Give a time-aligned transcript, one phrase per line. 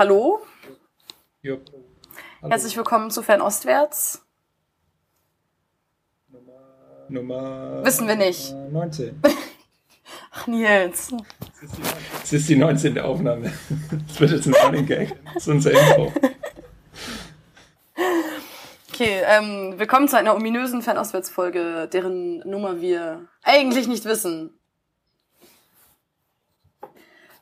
[0.00, 0.40] hallo.
[1.42, 1.70] Jupp.
[2.40, 2.50] Hallo.
[2.50, 4.24] Herzlich willkommen zu Fernostwärts.
[7.10, 7.84] Nummer.
[7.84, 8.50] Wissen wir nicht.
[8.50, 9.20] 19.
[10.30, 11.12] Ach, Nils.
[12.22, 12.98] Es ist die 19.
[12.98, 13.52] Aufnahme.
[14.08, 15.22] Das wird jetzt ein Running Gag.
[15.34, 16.10] Das ist unser Intro.
[18.88, 24.58] Okay, ähm, willkommen zu einer ominösen Fernostwärts-Folge, deren Nummer wir eigentlich nicht wissen.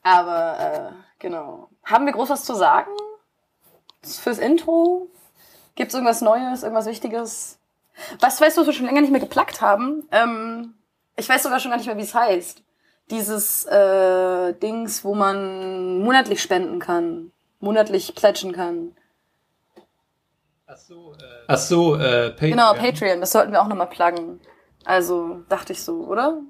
[0.02, 1.68] Aber, äh, genau.
[1.88, 2.90] Haben wir groß was zu sagen?
[4.02, 5.08] Fürs Intro?
[5.74, 7.58] Gibt's irgendwas Neues, irgendwas Wichtiges?
[8.20, 10.06] Was weißt du, was wir schon länger nicht mehr geplackt haben?
[10.12, 10.74] Ähm,
[11.16, 12.62] ich weiß sogar schon gar nicht mehr, wie es heißt.
[13.10, 17.32] Dieses äh, Dings, wo man monatlich spenden kann.
[17.60, 18.94] Monatlich plätschen kann.
[20.66, 22.50] Ach so, äh, Ach so, äh, Patreon.
[22.50, 24.40] Genau, Patreon, das sollten wir auch nochmal pluggen.
[24.84, 26.42] Also, dachte ich so, oder?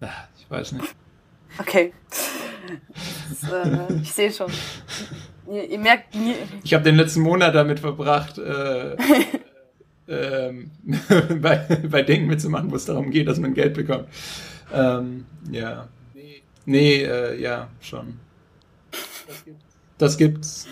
[0.00, 0.94] Ah, Ich weiß nicht.
[1.58, 1.92] Okay.
[3.28, 4.50] Das, äh, ich sehe schon.
[5.50, 8.96] Ihr, ihr merkt, mir, Ich habe den letzten Monat damit verbracht, äh,
[10.08, 10.70] ähm,
[11.40, 14.08] bei, bei Denken mitzumachen, wo es darum geht, dass man Geld bekommt.
[14.72, 15.88] Ähm, ja.
[16.66, 18.20] Nee, äh, ja, schon.
[19.98, 20.68] Das gibt's.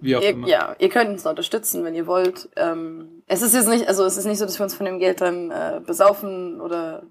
[0.00, 0.46] Wie auch ihr, immer.
[0.46, 2.48] ja, ihr könnt uns unterstützen, wenn ihr wollt.
[2.56, 4.98] Ähm, es ist jetzt nicht, also es ist nicht so, dass wir uns von dem
[4.98, 7.02] Geld dann äh, besaufen oder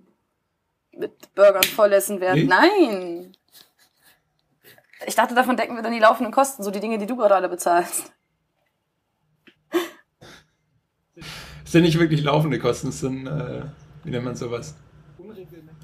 [0.97, 2.43] mit Burgern vollessen werden.
[2.43, 2.47] Nee?
[2.47, 3.37] Nein!
[5.05, 7.35] Ich dachte, davon decken wir dann die laufenden Kosten, so die Dinge, die du gerade
[7.35, 8.13] alle bezahlst.
[11.65, 13.63] Es sind nicht wirklich laufende Kosten, es sind, äh,
[14.03, 14.75] wie nennt man sowas?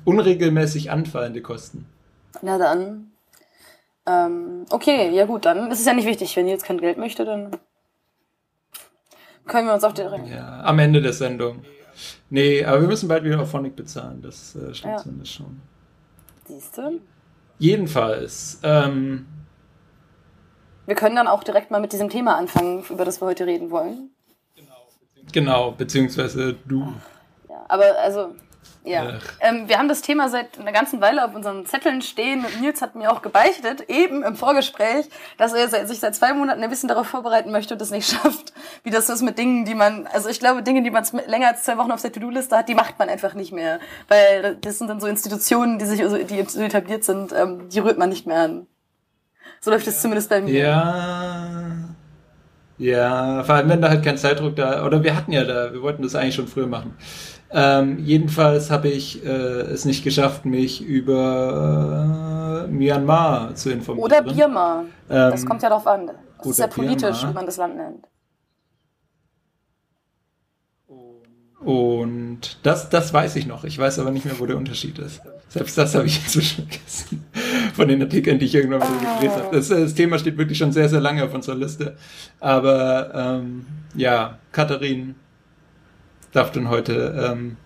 [0.05, 1.85] Unregelmäßig anfallende Kosten.
[2.41, 3.11] Na dann.
[4.05, 6.35] Ähm, okay, ja gut, dann ist es ja nicht wichtig.
[6.35, 7.51] Wenn ihr jetzt kein Geld möchte, dann
[9.47, 10.27] können wir uns auch direkt.
[10.27, 11.63] Ja, am Ende der Sendung.
[12.29, 14.97] Nee, aber wir müssen bald wieder auf Phonic bezahlen, das äh, stimmt Ja.
[14.97, 15.61] zumindest schon.
[16.45, 16.99] Siehst du?
[17.57, 19.25] Jedenfalls, ähm,
[20.85, 23.69] Wir können dann auch direkt mal mit diesem Thema anfangen, über das wir heute reden
[23.69, 24.09] wollen.
[25.31, 26.93] genau, beziehungsweise du.
[27.49, 28.33] Ja, aber also,
[28.83, 29.19] ja.
[29.41, 32.81] Ähm, wir haben das Thema seit einer ganzen Weile auf unseren Zetteln stehen und Nils
[32.81, 36.89] hat mir auch gebeichtet, eben im Vorgespräch, dass er sich seit zwei Monaten ein bisschen
[36.89, 38.53] darauf vorbereiten möchte und das nicht schafft.
[38.83, 41.63] Wie das ist mit Dingen, die man, also ich glaube, Dinge, die man länger als
[41.63, 43.79] zwei Wochen auf der To-Do-Liste hat, die macht man einfach nicht mehr.
[44.07, 47.97] Weil das sind dann so Institutionen, die sich, die so etabliert sind, ähm, die rührt
[47.97, 48.67] man nicht mehr an.
[49.61, 50.53] So läuft es zumindest bei mir.
[50.53, 51.89] Ja.
[52.77, 55.81] Ja, vor allem wenn da halt kein Zeitdruck da, oder wir hatten ja da, wir
[55.81, 56.95] wollten das eigentlich schon früher machen.
[57.51, 64.05] Ähm, jedenfalls habe ich äh, es nicht geschafft, mich über äh, Myanmar zu informieren.
[64.05, 64.85] Oder Birma.
[65.07, 66.11] das Ähm, kommt ja darauf an.
[66.37, 67.29] Das ist ja politisch, Birma.
[67.29, 68.05] wie man das Land nennt.
[71.61, 73.65] Und das, das weiß ich noch.
[73.65, 75.21] Ich weiß aber nicht mehr, wo der Unterschied ist.
[75.49, 77.25] Selbst das habe ich inzwischen vergessen.
[77.73, 79.55] Von den Artikeln, die ich irgendwann mal gelesen habe.
[79.55, 81.97] Das, das Thema steht wirklich schon sehr, sehr lange auf unserer Liste.
[82.39, 85.15] Aber ähm, ja, Katharin
[86.31, 87.57] darf dann heute ähm,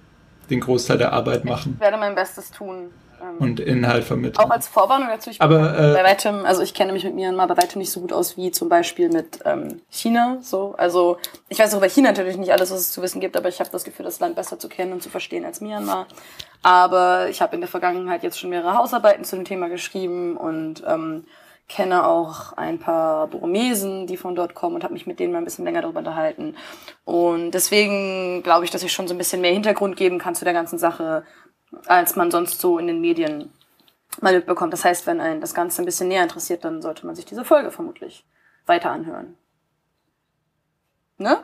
[0.50, 2.90] den Großteil der Arbeit machen Ich werde mein Bestes tun.
[3.24, 4.44] Ähm, und Inhalt vermitteln.
[4.44, 7.48] Auch als Vorwarnung dazu, ich Aber, äh, bei weitem, also ich kenne mich mit Myanmar
[7.48, 10.38] bei weitem nicht so gut aus wie zum Beispiel mit ähm, China.
[10.42, 13.38] So, also ich weiß auch über China natürlich nicht alles, was es zu wissen gibt,
[13.38, 16.08] aber ich habe das Gefühl, das Land besser zu kennen und zu verstehen als Myanmar.
[16.64, 20.84] Aber ich habe in der Vergangenheit jetzt schon mehrere Hausarbeiten zu dem Thema geschrieben und
[20.86, 21.26] ähm,
[21.74, 25.40] kenne auch ein paar Burmesen, die von dort kommen und habe mich mit denen mal
[25.40, 26.56] ein bisschen länger darüber unterhalten.
[27.04, 30.46] Und deswegen glaube ich, dass ich schon so ein bisschen mehr Hintergrund geben kann zu
[30.46, 31.24] der ganzen Sache,
[31.88, 33.50] als man sonst so in den Medien
[34.22, 34.72] mal mitbekommt.
[34.72, 37.44] Das heißt, wenn einen das Ganze ein bisschen näher interessiert, dann sollte man sich diese
[37.44, 38.24] Folge vermutlich
[38.68, 39.36] weiter anhören.
[41.18, 41.40] Ne?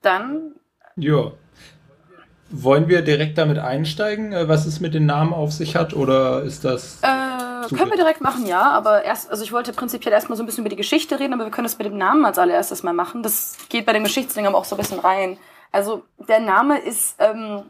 [0.00, 0.54] Dann,
[0.96, 1.32] Ja.
[2.48, 6.42] Wollen wir direkt damit einsteigen, äh, was es mit den Namen auf sich hat, oder
[6.42, 7.00] ist das...
[7.02, 7.35] äh,
[7.70, 7.80] Super.
[7.80, 10.62] können wir direkt machen, ja, aber erst, also ich wollte prinzipiell erstmal so ein bisschen
[10.62, 13.22] über die Geschichte reden, aber wir können das mit dem Namen als allererstes mal machen.
[13.22, 15.38] Das geht bei den Geschichtsdingen aber auch so ein bisschen rein.
[15.72, 17.62] Also, der Name ist, ähm,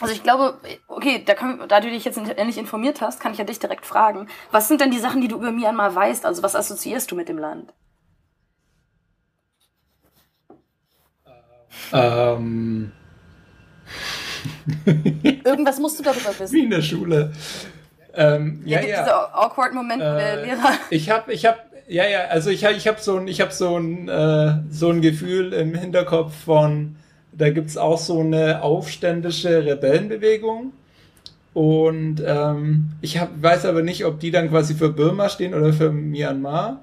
[0.00, 0.58] also ich glaube,
[0.88, 3.58] okay, da, können, wir- da du dich jetzt endlich informiert hast, kann ich ja dich
[3.60, 4.28] direkt fragen.
[4.50, 6.26] Was sind denn die Sachen, die du über Myanmar weißt?
[6.26, 7.72] Also was assoziierst du mit dem Land?
[11.92, 12.92] Ähm,
[15.44, 16.54] Irgendwas musst du darüber wissen.
[16.54, 17.32] wie in der Schule.
[18.16, 19.02] Ähm, ja, gibt ja.
[19.02, 20.72] diese awkward Moment, wo der Äh, Lehrer.
[20.90, 21.58] Ich habe, ich habe,
[21.88, 24.90] ja, ja, also ich habe, ich habe so ein, ich habe so ein, äh, so
[24.90, 26.96] ein Gefühl im Hinterkopf von,
[27.32, 30.72] da gibt's auch so eine aufständische Rebellenbewegung.
[31.52, 35.72] Und ähm, ich hab, weiß aber nicht, ob die dann quasi für Burma stehen oder
[35.72, 36.82] für Myanmar.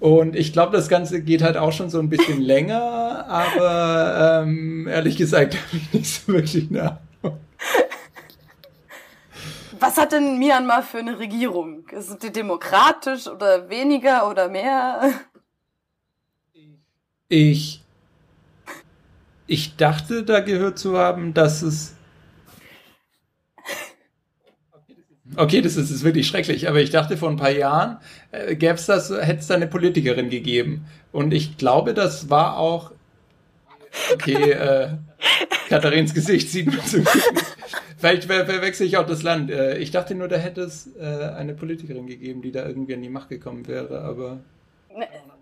[0.00, 4.86] Und ich glaube, das Ganze geht halt auch schon so ein bisschen länger, aber ähm,
[4.86, 6.98] ehrlich gesagt habe ich nicht so wirklich Ahnung.
[9.80, 11.88] Was hat denn Myanmar für eine Regierung?
[11.88, 15.12] Ist die demokratisch oder weniger oder mehr?
[17.28, 17.82] Ich,
[19.46, 21.94] ich dachte, da gehört zu haben, dass es.
[25.36, 27.98] Okay, das ist, ist wirklich schrecklich, aber ich dachte vor ein paar Jahren
[28.32, 30.86] äh, das, hätte es da eine Politikerin gegeben.
[31.12, 32.92] Und ich glaube, das war auch.
[34.12, 34.96] Okay, äh,
[35.68, 37.22] Katharins Gesicht sieht man so gut.
[37.98, 39.50] Vielleicht verwechsel ich auch das Land.
[39.50, 43.02] Äh, ich dachte nur, da hätte es äh, eine Politikerin gegeben, die da irgendwie an
[43.02, 44.38] die Macht gekommen wäre, aber.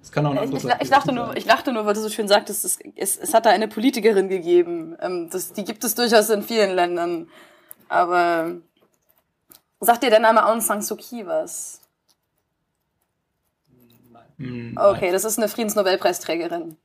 [0.03, 2.01] Es kann auch eine andere ich, ich, ich, dachte nur, ich dachte nur, weil du
[2.01, 4.97] so schön sagtest, es, es, es hat da eine Politikerin gegeben.
[5.01, 7.29] Ähm, das, die gibt es durchaus in vielen Ländern.
[7.89, 8.53] Aber
[9.81, 11.81] sagt dir der Name Aung San Suu Kyi was?
[14.39, 14.77] Nein.
[14.79, 16.77] Okay, das ist eine Friedensnobelpreisträgerin.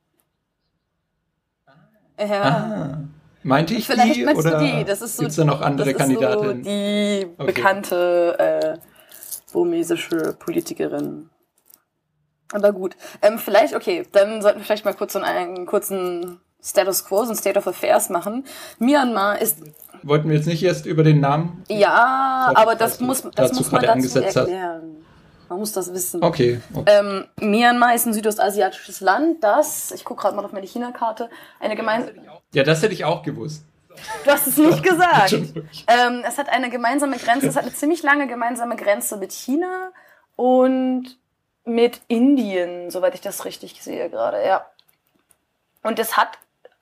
[2.19, 2.41] Ja.
[2.41, 2.97] Ah.
[3.43, 4.83] Meinte ich Vielleicht die, meinst oder du die.
[4.83, 6.63] Das ist so, gibt's da noch andere Kandidatinnen?
[6.63, 7.53] So die okay.
[7.53, 8.77] bekannte äh,
[9.51, 11.29] burmesische Politikerin.
[12.53, 12.95] Aber gut.
[13.21, 17.31] Ähm, vielleicht, okay, dann sollten wir vielleicht mal kurz so einen kurzen Status Quo, so
[17.31, 18.45] ein State of Affairs machen.
[18.77, 19.59] Myanmar ist.
[20.03, 21.63] Wollten wir jetzt nicht erst über den Namen?
[21.69, 24.97] Ja, aber das muss, das muss man dazu erklären.
[24.97, 25.10] Hast.
[25.51, 26.24] Man muss das wissen.
[26.24, 26.62] Okay.
[26.86, 31.75] Ähm, Myanmar ist ein südostasiatisches Land, das, ich gucke gerade mal auf meine China-Karte, eine
[31.75, 32.25] gemeinsame.
[32.53, 33.65] Ja, das hätte ich auch gewusst.
[34.24, 35.33] Du hast es nicht gesagt.
[35.33, 39.92] ähm, es hat eine gemeinsame Grenze, es hat eine ziemlich lange gemeinsame Grenze mit China
[40.38, 41.18] und
[41.65, 44.65] mit Indien, soweit ich das richtig sehe gerade, ja.
[45.83, 46.39] Und es hat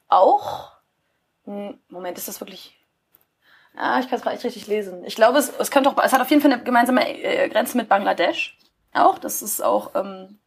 [0.10, 0.74] auch,
[1.45, 2.78] hm, Moment, ist das wirklich,
[3.75, 5.04] ah, ich kann es gerade nicht richtig lesen.
[5.06, 7.77] Ich glaube, es, es könnte auch, es hat auf jeden Fall eine gemeinsame äh, Grenze
[7.77, 8.57] mit Bangladesch
[8.94, 10.39] auch, das ist auch ähm,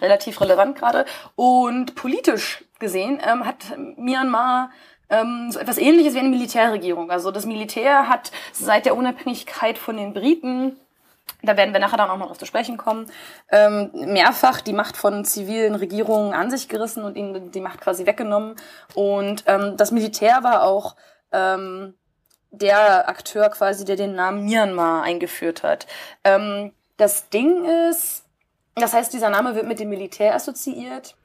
[0.00, 1.06] relativ relevant gerade.
[1.34, 4.70] Und politisch gesehen ähm, hat Myanmar
[5.10, 7.10] ähm, so etwas ähnliches wie eine Militärregierung.
[7.10, 10.76] Also das Militär hat seit der Unabhängigkeit von den Briten
[11.42, 13.06] da werden wir nachher dann auch noch drauf zu sprechen kommen,
[13.50, 18.06] ähm, mehrfach die Macht von zivilen Regierungen an sich gerissen und ihnen die Macht quasi
[18.06, 18.56] weggenommen.
[18.94, 20.96] Und ähm, das Militär war auch
[21.32, 21.94] ähm,
[22.58, 25.86] der Akteur quasi, der den Namen Myanmar eingeführt hat.
[26.24, 28.24] Ähm, das Ding ist,
[28.74, 31.16] das heißt, dieser Name wird mit dem Militär assoziiert.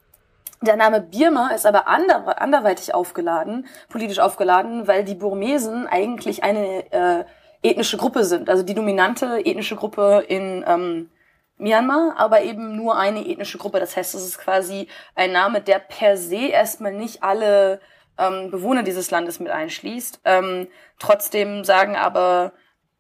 [0.61, 6.91] Der Name Birma ist aber ander anderweitig aufgeladen, politisch aufgeladen, weil die Burmesen eigentlich eine
[6.91, 7.23] äh,
[7.61, 11.09] ethnische Gruppe sind, also die dominante ethnische Gruppe in ähm,
[11.57, 13.79] Myanmar, aber eben nur eine ethnische Gruppe.
[13.79, 17.79] Das heißt, es ist quasi ein Name, der per se erstmal nicht alle
[18.19, 20.19] ähm, Bewohner dieses Landes mit einschließt.
[20.25, 20.67] Ähm,
[20.99, 22.51] trotzdem sagen aber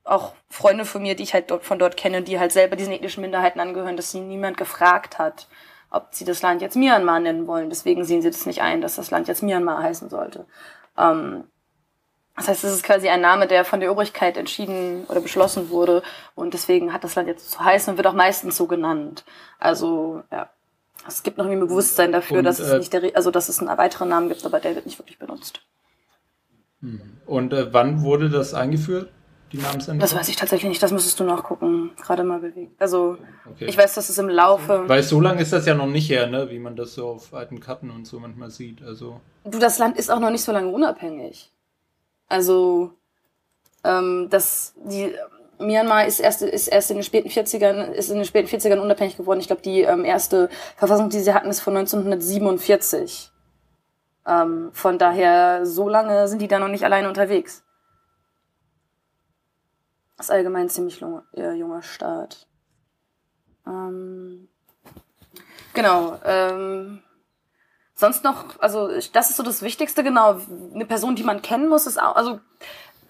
[0.03, 2.93] auch Freunde von mir, die ich halt dort, von dort kenne, die halt selber diesen
[2.93, 5.47] ethnischen Minderheiten angehören, dass sie niemand gefragt hat,
[5.91, 7.69] ob sie das Land jetzt Myanmar nennen wollen.
[7.69, 10.45] Deswegen sehen sie das nicht ein, dass das Land jetzt Myanmar heißen sollte.
[10.97, 11.43] Ähm,
[12.35, 16.01] das heißt, es ist quasi ein Name, der von der Obrigkeit entschieden oder beschlossen wurde
[16.35, 19.25] und deswegen hat das Land jetzt zu heißen und wird auch meistens so genannt.
[19.59, 20.49] Also, ja.
[21.07, 23.49] Es gibt noch irgendwie ein Bewusstsein dafür, und, dass es äh, nicht der, also dass
[23.49, 25.61] es einen weiteren Namen gibt, aber der wird nicht wirklich benutzt.
[26.81, 27.01] Hm.
[27.25, 29.11] Und äh, wann wurde das eingeführt?
[29.51, 29.99] Die Namensänderung?
[29.99, 31.91] Das weiß ich tatsächlich nicht, das müsstest du nachgucken.
[31.99, 32.79] Gerade mal bewegt.
[32.79, 33.17] Also,
[33.49, 33.65] okay.
[33.65, 34.83] ich weiß, dass es im Laufe.
[34.87, 36.51] Weil so lange ist das ja noch nicht her, ne?
[36.51, 38.83] Wie man das so auf alten Karten und so manchmal sieht.
[38.83, 39.21] Also.
[39.45, 41.51] Du, das Land ist auch noch nicht so lange unabhängig.
[42.27, 42.93] Also
[43.83, 45.13] ähm, das die
[45.59, 49.17] Myanmar ist erst ist erst in den späten 40ern ist in den späten 40ern unabhängig
[49.17, 49.39] geworden.
[49.39, 53.31] Ich glaube, die ähm, erste Verfassung, die sie hatten, ist von 1947.
[54.25, 57.63] Ähm, von daher so lange sind die da noch nicht alleine unterwegs.
[60.17, 62.47] Das ist allgemein ziemlich junger, äh, junger Staat.
[63.65, 64.49] Ähm,
[65.73, 66.19] genau.
[66.25, 67.01] Ähm,
[67.95, 70.39] sonst noch, also das ist so das Wichtigste, genau.
[70.73, 72.39] Eine Person, die man kennen muss, ist auch, also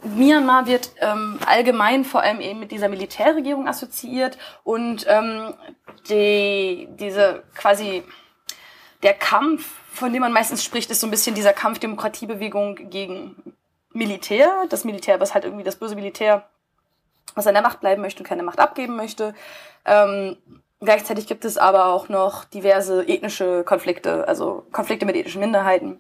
[0.04, 5.54] Myanmar wird ähm, allgemein vor allem eben mit dieser Militärregierung assoziiert und ähm,
[6.10, 8.04] die, diese quasi
[9.04, 13.56] der Kampf, von dem man meistens spricht, ist so ein bisschen dieser Kampf Demokratiebewegung gegen
[13.92, 14.66] Militär.
[14.70, 16.48] Das Militär, was halt irgendwie das böse Militär,
[17.36, 19.34] was an der Macht bleiben möchte und keine Macht abgeben möchte.
[19.86, 20.38] Ähm,
[20.82, 26.00] Gleichzeitig gibt es aber auch noch diverse ethnische Konflikte, also Konflikte mit ethnischen Minderheiten,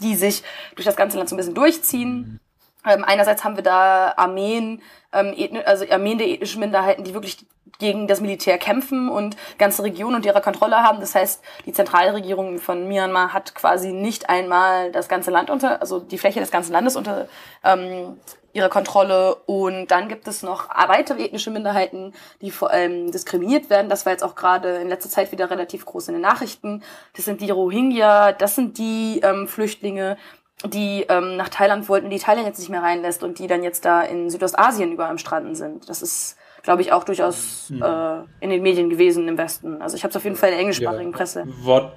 [0.00, 0.42] die sich
[0.74, 2.40] durch das ganze Land so ein bisschen durchziehen.
[2.88, 7.46] Ähm, einerseits haben wir da Armeen, ähm, also Armeen der ethnischen Minderheiten, die wirklich
[7.78, 11.00] gegen das Militär kämpfen und ganze Regionen unter ihrer Kontrolle haben.
[11.00, 16.00] Das heißt, die Zentralregierung von Myanmar hat quasi nicht einmal das ganze Land unter, also
[16.00, 17.28] die Fläche des ganzen Landes unter
[17.64, 18.18] ähm,
[18.52, 19.36] ihrer Kontrolle.
[19.46, 23.88] Und dann gibt es noch weitere ethnische Minderheiten, die vor allem diskriminiert werden.
[23.88, 26.82] Das war jetzt auch gerade in letzter Zeit wieder relativ groß in den Nachrichten.
[27.14, 30.16] Das sind die Rohingya, das sind die ähm, Flüchtlinge,
[30.64, 33.84] die ähm, nach Thailand wollten, die Thailand jetzt nicht mehr reinlässt und die dann jetzt
[33.84, 35.88] da in Südostasien über am Stranden sind.
[35.88, 37.82] Das ist, glaube ich, auch durchaus hm.
[37.82, 39.80] äh, in den Medien gewesen im Westen.
[39.80, 41.44] Also ich habe es auf jeden Fall in der englischsprachigen ja, Presse.
[41.62, 41.96] Wort,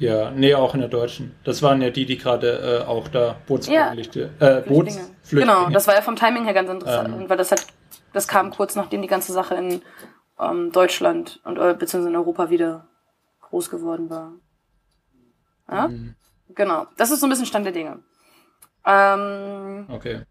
[0.00, 1.34] ja, nee, auch in der deutschen.
[1.44, 4.30] Das waren ja die, die gerade äh, auch da Bootsflüchtlinge.
[4.40, 5.40] Ja, äh, Bootsflüchtlinge.
[5.40, 7.28] Genau, das war ja vom Timing her ganz interessant, ähm.
[7.28, 7.66] weil das hat,
[8.12, 9.82] das kam kurz nachdem die ganze Sache in
[10.40, 12.86] ähm, Deutschland und äh, beziehungsweise in Europa wieder
[13.42, 14.32] groß geworden war.
[15.70, 15.88] Ja?
[15.88, 16.14] Mhm.
[16.54, 16.86] Genau.
[16.96, 18.00] Das ist so ein bisschen Stand der Dinge.
[18.86, 20.24] Ähm, okay.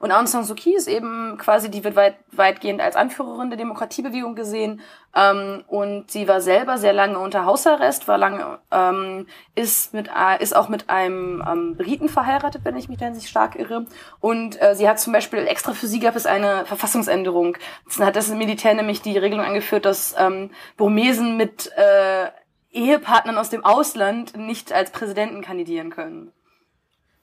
[0.00, 3.56] Und Aung San Suu Kyi ist eben quasi, die wird weit, weitgehend als Anführerin der
[3.56, 4.80] Demokratiebewegung gesehen.
[5.14, 10.40] Ähm, und sie war selber sehr lange unter Hausarrest, war lange, ähm, ist mit, äh,
[10.40, 13.86] ist auch mit einem ähm, Briten verheiratet, wenn ich mich da nicht stark irre.
[14.20, 17.56] Und äh, sie hat zum Beispiel extra für sie gab es eine Verfassungsänderung.
[17.98, 22.28] Hat das Militär nämlich die Regelung angeführt, dass ähm, Burmesen mit äh,
[22.70, 26.32] Ehepartnern aus dem Ausland nicht als Präsidenten kandidieren können.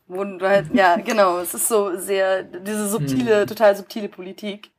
[0.08, 3.48] Wo du halt, ja, genau, es ist so sehr, diese subtile, hm.
[3.48, 4.72] total subtile Politik.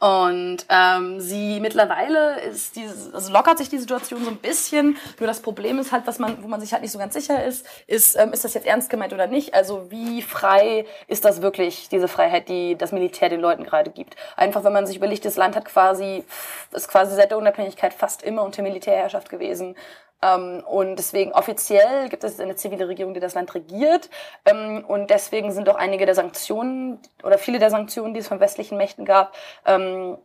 [0.00, 4.96] Und ähm, sie mittlerweile ist dieses, also lockert sich die Situation so ein bisschen.
[5.18, 7.44] Nur das Problem ist halt, was man, wo man sich halt nicht so ganz sicher
[7.44, 9.54] ist, ist, ähm, ist das jetzt ernst gemeint oder nicht?
[9.54, 14.14] Also wie frei ist das wirklich, diese Freiheit, die das Militär den Leuten gerade gibt?
[14.36, 16.22] Einfach, wenn man sich überlegt, das Land hat quasi,
[16.70, 19.74] ist quasi seit der Unabhängigkeit fast immer unter Militärherrschaft gewesen.
[20.22, 24.10] Ähm, und deswegen offiziell gibt es eine zivile Regierung, die das Land regiert.
[24.44, 28.40] Ähm, und deswegen sind auch einige der Sanktionen oder viele der Sanktionen, die es von
[28.40, 29.34] westlichen Mächten gab,
[29.64, 30.18] ähm,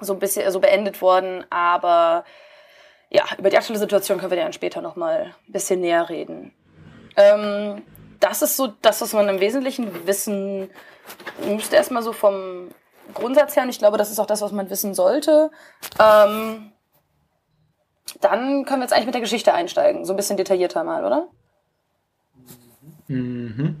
[0.00, 1.44] so ein bisschen so beendet worden.
[1.50, 2.24] Aber
[3.10, 6.54] ja, über die aktuelle Situation können wir dann später nochmal ein bisschen näher reden.
[8.20, 10.70] Das ist so das, was man im Wesentlichen wissen
[11.46, 12.70] müsste, erstmal so vom
[13.14, 13.64] Grundsatz her.
[13.64, 15.50] Und ich glaube, das ist auch das, was man wissen sollte.
[16.00, 16.71] Ähm,
[18.20, 20.04] dann können wir jetzt eigentlich mit der Geschichte einsteigen.
[20.04, 21.28] So ein bisschen detaillierter mal, oder?
[23.08, 23.76] Mhm.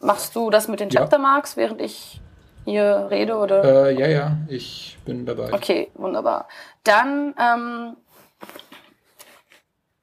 [0.00, 1.62] Machst du das mit den Chaptermarks, ja.
[1.62, 2.20] während ich
[2.64, 3.36] hier rede?
[3.36, 3.88] Oder?
[3.88, 5.52] Äh, ja, ja, ich bin dabei.
[5.52, 6.48] Okay, wunderbar.
[6.82, 7.96] Dann, ähm,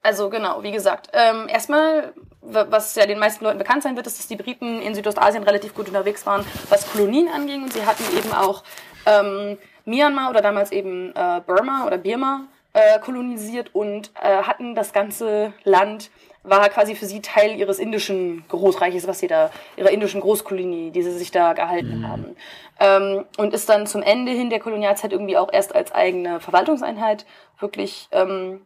[0.02, 4.18] also genau, wie gesagt, ähm, erstmal, was ja den meisten Leuten bekannt sein wird, ist,
[4.18, 7.64] dass die Briten in Südostasien relativ gut unterwegs waren, was Kolonien anging.
[7.64, 8.64] Und sie hatten eben auch
[9.06, 14.94] ähm, Myanmar oder damals eben äh, Burma oder Birma äh, kolonisiert und äh, hatten das
[14.94, 16.12] ganze Land
[16.44, 21.04] war quasi für sie Teil ihres indischen Großreiches, was sie da, ihrer indischen Großkolonie, die
[21.04, 22.08] sie sich da gehalten mhm.
[22.08, 22.36] haben.
[22.80, 27.26] Ähm, und ist dann zum Ende hin der Kolonialzeit irgendwie auch erst als eigene Verwaltungseinheit
[27.60, 28.62] wirklich ähm,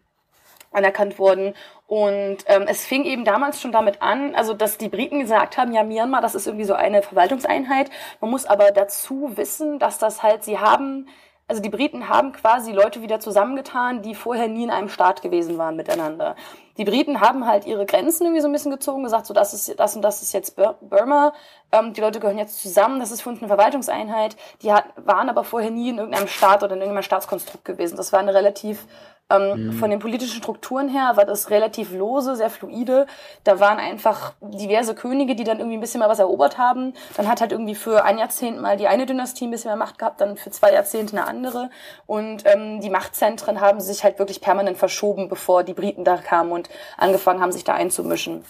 [0.72, 1.54] anerkannt worden.
[1.88, 5.74] Und ähm, es fing eben damals schon damit an, also dass die Briten gesagt haben,
[5.74, 7.90] ja, Myanmar, das ist irgendwie so eine Verwaltungseinheit.
[8.22, 11.08] Man muss aber dazu wissen, dass das halt, sie haben
[11.48, 15.58] also die Briten haben quasi Leute wieder zusammengetan, die vorher nie in einem Staat gewesen
[15.58, 16.36] waren miteinander.
[16.78, 19.80] Die Briten haben halt ihre Grenzen irgendwie so ein bisschen gezogen, gesagt, so das ist
[19.80, 21.34] das und das ist jetzt Burma.
[21.72, 24.36] Ähm, die Leute gehören jetzt zusammen, das ist für uns eine Verwaltungseinheit.
[24.62, 27.98] Die hat, waren aber vorher nie in irgendeinem Staat oder in irgendeinem Staatskonstrukt gewesen.
[27.98, 28.86] Das war eine relativ
[29.28, 29.72] ähm, mhm.
[29.74, 33.08] Von den politischen Strukturen her war das relativ lose, sehr fluide.
[33.44, 36.94] Da waren einfach diverse Könige, die dann irgendwie ein bisschen mal was erobert haben.
[37.18, 39.98] Dann hat halt irgendwie für ein Jahrzehnt mal die eine Dynastie ein bisschen mehr Macht
[39.98, 41.72] gehabt, dann für zwei Jahrzehnte eine andere.
[42.06, 46.52] Und ähm, die Machtzentren haben sich halt wirklich permanent verschoben, bevor die Briten da kamen
[46.52, 46.65] und
[46.98, 48.44] angefangen haben, sich da einzumischen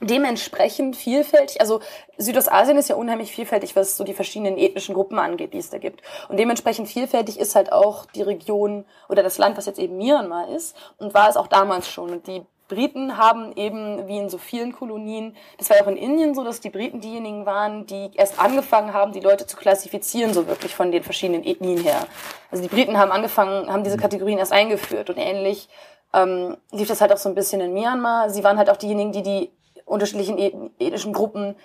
[0.00, 1.60] dementsprechend vielfältig.
[1.60, 1.80] Also
[2.16, 5.78] Südostasien ist ja unheimlich vielfältig, was so die verschiedenen ethnischen Gruppen angeht, die es da
[5.78, 6.02] gibt.
[6.28, 10.48] Und dementsprechend vielfältig ist halt auch die Region oder das Land, was jetzt eben Myanmar
[10.50, 12.10] ist und war es auch damals schon.
[12.10, 15.96] Und die Briten haben eben, wie in so vielen Kolonien, das war ja auch in
[15.96, 20.34] Indien so, dass die Briten diejenigen waren, die erst angefangen haben, die Leute zu klassifizieren,
[20.34, 22.06] so wirklich von den verschiedenen Ethnien her.
[22.50, 25.68] Also die Briten haben angefangen, haben diese Kategorien erst eingeführt und ähnlich
[26.14, 28.30] ähm, lief das halt auch so ein bisschen in Myanmar.
[28.30, 29.50] Sie waren halt auch diejenigen, die die
[29.84, 31.56] unterschiedlichen ethnischen Gruppen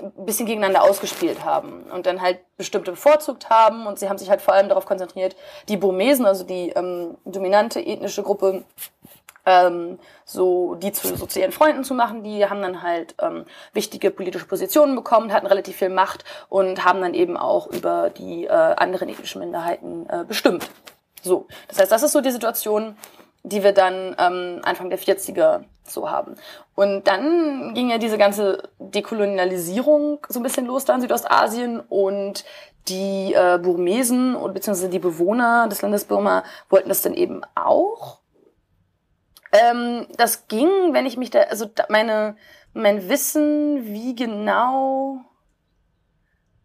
[0.00, 4.30] ein bisschen gegeneinander ausgespielt haben und dann halt bestimmte bevorzugt haben und sie haben sich
[4.30, 5.36] halt vor allem darauf konzentriert,
[5.68, 8.64] die Burmesen, also die ähm, dominante ethnische Gruppe,
[9.46, 12.22] ähm, so die zu, so zu ihren Freunden zu machen.
[12.22, 17.00] Die haben dann halt ähm, wichtige politische Positionen bekommen, hatten relativ viel Macht und haben
[17.00, 20.70] dann eben auch über die äh, anderen ethnischen Minderheiten äh, bestimmt.
[21.22, 22.96] So, das heißt, das ist so die Situation,
[23.42, 26.34] die wir dann ähm, Anfang der 40er so haben.
[26.74, 32.44] Und dann ging ja diese ganze Dekolonialisierung so ein bisschen los da in Südostasien und
[32.88, 38.20] die äh, Burmesen und beziehungsweise die Bewohner des Landes Burma wollten das dann eben auch.
[39.52, 42.36] Ähm, das ging, wenn ich mich da, also meine,
[42.72, 45.18] mein Wissen, wie genau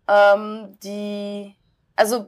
[0.07, 1.55] ähm, die,
[1.95, 2.27] also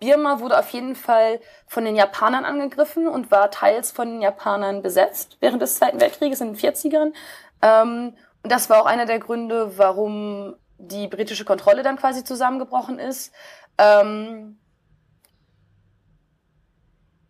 [0.00, 4.82] Birma wurde auf jeden Fall von den Japanern angegriffen und war teils von den Japanern
[4.82, 7.12] besetzt während des Zweiten Weltkrieges in den 40ern.
[7.62, 12.98] Ähm, und das war auch einer der Gründe, warum die britische Kontrolle dann quasi zusammengebrochen
[12.98, 13.32] ist.
[13.78, 14.58] Ähm,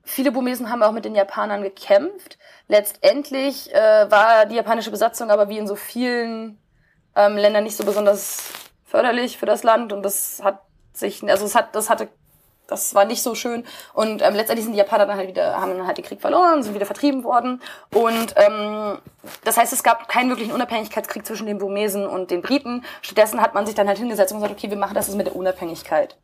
[0.05, 2.39] viele Burmesen haben auch mit den Japanern gekämpft.
[2.69, 6.61] Letztendlich äh, war die japanische Besatzung aber wie in so vielen
[7.17, 8.53] ähm, Ländern nicht so besonders
[8.85, 12.09] förderlich für das Land und das hat sich, also es hat, das hatte
[12.69, 13.65] das war nicht so schön.
[13.95, 16.63] Und ähm, letztendlich sind die Japaner dann halt wieder, haben dann halt den Krieg verloren,
[16.63, 17.61] sind wieder vertrieben worden.
[17.93, 18.99] Und ähm,
[19.43, 22.85] das heißt, es gab keinen wirklichen Unabhängigkeitskrieg zwischen den Burmesen und den Briten.
[23.03, 25.27] Stattdessen hat man sich dann halt hingesetzt und gesagt, okay, wir machen das jetzt mit
[25.27, 26.17] der Unabhängigkeit.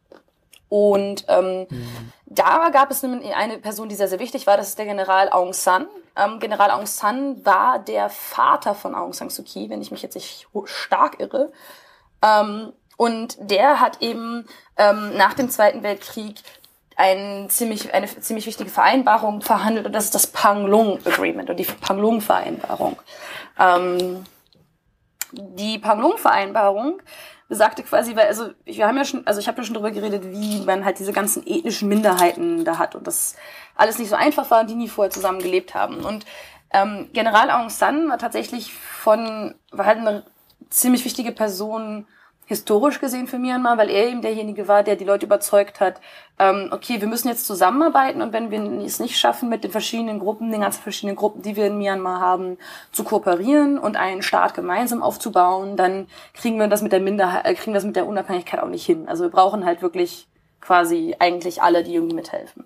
[0.68, 2.12] Und ähm, mhm.
[2.26, 5.52] da gab es eine Person, die sehr, sehr wichtig war, das ist der General Aung
[5.52, 5.86] San.
[6.16, 10.02] Ähm, General Aung San war der Vater von Aung San Suu Kyi, wenn ich mich
[10.02, 11.52] jetzt nicht stark irre.
[12.22, 14.46] Ähm, und der hat eben
[14.76, 16.36] ähm, nach dem Zweiten Weltkrieg
[16.96, 21.64] ein ziemlich, eine ziemlich wichtige Vereinbarung verhandelt und das ist das Panglong Agreement und die
[21.64, 22.96] Panglong Vereinbarung.
[23.58, 24.24] Ähm,
[25.32, 27.00] die Panglong Vereinbarung
[27.48, 30.24] besagte quasi, weil also wir haben ja schon, also ich habe ja schon darüber geredet,
[30.24, 33.36] wie man halt diese ganzen ethnischen Minderheiten da hat und das
[33.76, 36.04] alles nicht so einfach war die nie vorher zusammen gelebt haben.
[36.04, 36.24] Und
[36.72, 40.24] ähm, General Aung San war tatsächlich von, war halt eine
[40.70, 42.06] ziemlich wichtige Person
[42.46, 46.00] historisch gesehen für Myanmar, weil er eben derjenige war, der die Leute überzeugt hat,
[46.38, 50.18] ähm, okay, wir müssen jetzt zusammenarbeiten und wenn wir es nicht schaffen, mit den verschiedenen
[50.18, 52.58] Gruppen, den ganzen verschiedenen Gruppen, die wir in Myanmar haben,
[52.92, 57.54] zu kooperieren und einen Staat gemeinsam aufzubauen, dann kriegen wir das mit der Minderheit, äh,
[57.54, 59.08] kriegen das mit der Unabhängigkeit auch nicht hin.
[59.08, 60.26] Also wir brauchen halt wirklich
[60.60, 62.64] quasi eigentlich alle, die irgendwie mithelfen.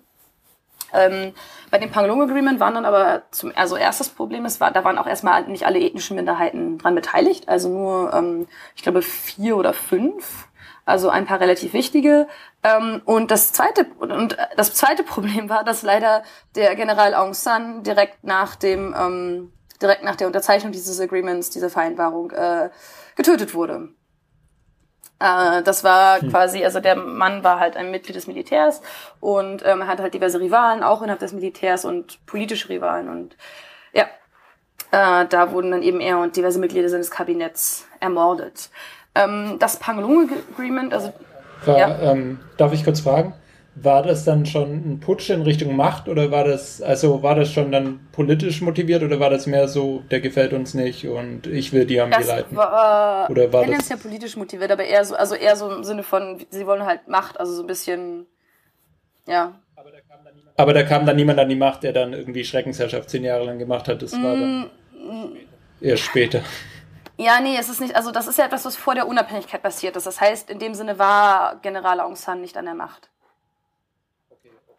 [0.93, 1.33] Ähm,
[1.71, 4.97] bei dem Panglong Agreement waren dann aber zum, also erstes Problem ist, war, da waren
[4.97, 9.73] auch erstmal nicht alle ethnischen Minderheiten dran beteiligt, also nur, ähm, ich glaube, vier oder
[9.73, 10.47] fünf,
[10.85, 12.27] also ein paar relativ wichtige.
[12.63, 16.23] Ähm, und das zweite, und das zweite Problem war, dass leider
[16.55, 21.69] der General Aung San direkt nach dem, ähm, direkt nach der Unterzeichnung dieses Agreements, dieser
[21.69, 22.69] Vereinbarung, äh,
[23.15, 23.89] getötet wurde.
[25.19, 26.29] Äh, das war hm.
[26.29, 28.81] quasi, also der Mann war halt ein Mitglied des Militärs
[29.19, 33.35] und ähm, hat halt diverse Rivalen, auch innerhalb des Militärs und politische Rivalen und
[33.93, 34.03] ja,
[34.91, 38.69] äh, da wurden dann eben er und diverse Mitglieder seines Kabinetts ermordet.
[39.15, 41.13] Ähm, das Pangalung Agreement, also
[41.65, 41.99] war, ja.
[41.99, 43.33] ähm, darf ich kurz fragen?
[43.83, 47.51] War das dann schon ein Putsch in Richtung Macht oder war das, also war das
[47.51, 51.71] schon dann politisch motiviert oder war das mehr so, der gefällt uns nicht und ich
[51.71, 52.55] will die Armee leiten?
[52.55, 56.03] War, oder war das ja politisch motiviert, aber eher so, also eher so im Sinne
[56.03, 58.25] von, sie wollen halt Macht, also so ein bisschen,
[59.27, 59.59] ja.
[59.75, 62.13] Aber da kam dann niemand, aber da kam dann niemand an die Macht, der dann
[62.13, 64.01] irgendwie Schreckensherrschaft zehn Jahre lang gemacht hat.
[64.01, 65.37] Das war dann mm,
[65.81, 66.41] erst später.
[67.17, 69.95] Ja, nee, es ist nicht, also das ist ja etwas, was vor der Unabhängigkeit passiert
[69.97, 70.05] ist.
[70.05, 73.09] Das heißt, in dem Sinne war General Aung San nicht an der Macht.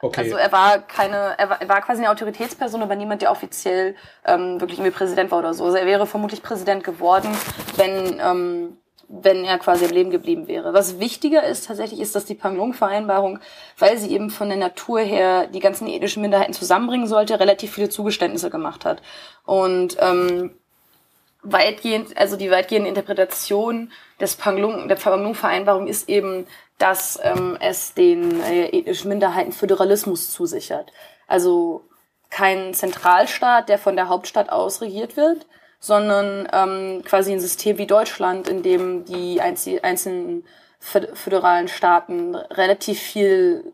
[0.02, 0.20] Okay.
[0.22, 3.94] Also er war keine, er war, er war quasi eine Autoritätsperson, aber niemand, der offiziell
[4.24, 5.64] ähm, wirklich irgendwie Präsident war oder so.
[5.64, 7.28] Also er wäre vermutlich Präsident geworden,
[7.76, 8.78] wenn ähm,
[9.10, 10.72] wenn er quasi am Leben geblieben wäre.
[10.72, 13.40] Was wichtiger ist tatsächlich, ist, dass die Panglong-Vereinbarung,
[13.76, 17.88] weil sie eben von der Natur her die ganzen ethnischen Minderheiten zusammenbringen sollte, relativ viele
[17.88, 19.02] Zugeständnisse gemacht hat.
[19.44, 20.54] Und ähm,
[21.42, 26.46] weitgehend, also die weitgehende Interpretation des Panglong, der Panglong-Vereinbarung ist eben,
[26.79, 30.92] dass ähm, es den äh, ethnischen Minderheiten Föderalismus zusichert.
[31.26, 31.85] Also
[32.31, 35.46] kein Zentralstaat, der von der Hauptstadt aus regiert wird,
[35.79, 40.44] sondern ähm, quasi ein System wie Deutschland, in dem die einzelnen
[40.79, 43.72] föderalen Staaten relativ viel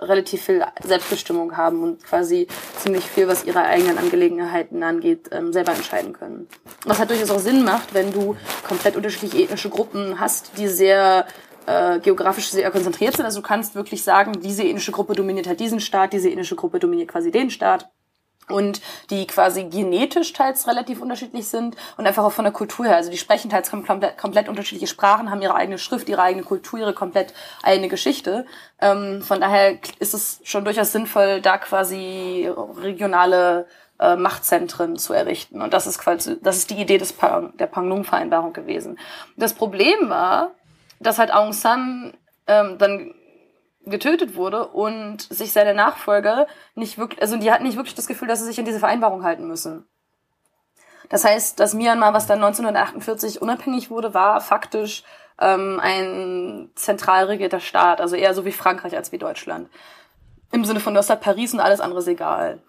[0.00, 2.46] relativ viel Selbstbestimmung haben und quasi
[2.78, 6.48] ziemlich viel, was ihre eigenen Angelegenheiten angeht, ähm, selber entscheiden können.
[6.84, 11.26] Was halt durchaus auch Sinn macht, wenn du komplett unterschiedliche ethnische Gruppen hast, die sehr
[11.66, 13.24] äh, geografisch sehr konzentriert sind.
[13.24, 16.78] Also du kannst wirklich sagen, diese ethnische Gruppe dominiert halt diesen Staat, diese ethnische Gruppe
[16.78, 17.88] dominiert quasi den Staat
[18.48, 18.80] und
[19.10, 22.96] die quasi genetisch teils relativ unterschiedlich sind und einfach auch von der Kultur her.
[22.96, 26.78] Also die sprechen teils komplett, komplett unterschiedliche Sprachen, haben ihre eigene Schrift, ihre eigene Kultur,
[26.78, 28.46] ihre komplett eigene Geschichte.
[28.80, 32.48] Ähm, von daher ist es schon durchaus sinnvoll, da quasi
[32.80, 33.66] regionale
[33.98, 35.60] äh, Machtzentren zu errichten.
[35.60, 38.98] Und das ist quasi, das ist die Idee des Pang, der Panglong-Vereinbarung gewesen.
[39.36, 40.52] Das Problem war,
[41.00, 42.14] dass halt Aung San
[42.46, 43.14] ähm, dann
[43.86, 48.28] getötet wurde und sich seine Nachfolger nicht wirklich, also die hatten nicht wirklich das Gefühl,
[48.28, 49.86] dass sie sich an diese Vereinbarung halten müssen.
[51.08, 55.04] Das heißt, dass Myanmar, was dann 1948 unabhängig wurde, war faktisch
[55.40, 59.68] ähm, ein zentral regierter Staat, also eher so wie Frankreich als wie Deutschland.
[60.50, 62.60] Im Sinne von, du hast halt Paris und alles andere ist egal.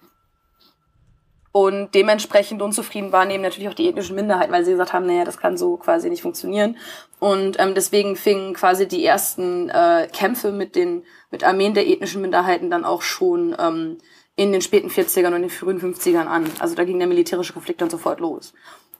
[1.57, 5.25] Und dementsprechend unzufrieden waren eben natürlich auch die ethnischen Minderheiten, weil sie gesagt haben, naja,
[5.25, 6.77] das kann so quasi nicht funktionieren.
[7.17, 12.21] Und ähm, deswegen fingen quasi die ersten äh, Kämpfe mit den mit Armeen der ethnischen
[12.21, 13.97] Minderheiten dann auch schon ähm,
[14.35, 16.45] in den späten 40ern und den frühen 50ern an.
[16.59, 18.53] Also da ging der militärische Konflikt dann sofort los.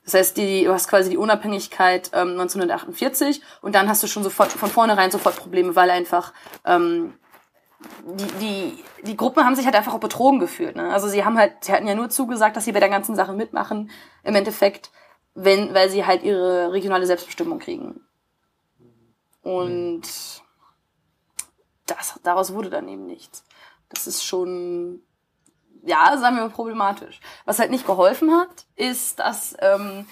[0.04, 4.24] Das heißt, die, du hast quasi die Unabhängigkeit ähm, 1948 und dann hast du schon
[4.24, 6.32] sofort von vornherein sofort Probleme, weil einfach
[6.66, 7.12] ähm,
[8.04, 10.76] die, die, die Gruppen haben sich halt einfach auch betrogen gefühlt.
[10.76, 10.92] Ne?
[10.92, 13.32] Also sie haben halt, sie hatten ja nur zugesagt, dass sie bei der ganzen Sache
[13.32, 13.90] mitmachen.
[14.24, 14.90] Im Endeffekt,
[15.34, 18.00] wenn, weil sie halt ihre regionale Selbstbestimmung kriegen.
[19.42, 20.02] Und
[21.86, 23.44] das, daraus wurde dann eben nichts.
[23.88, 25.00] Das ist schon,
[25.84, 27.20] ja, sagen wir mal problematisch.
[27.44, 30.06] Was halt nicht geholfen hat, ist, dass ähm,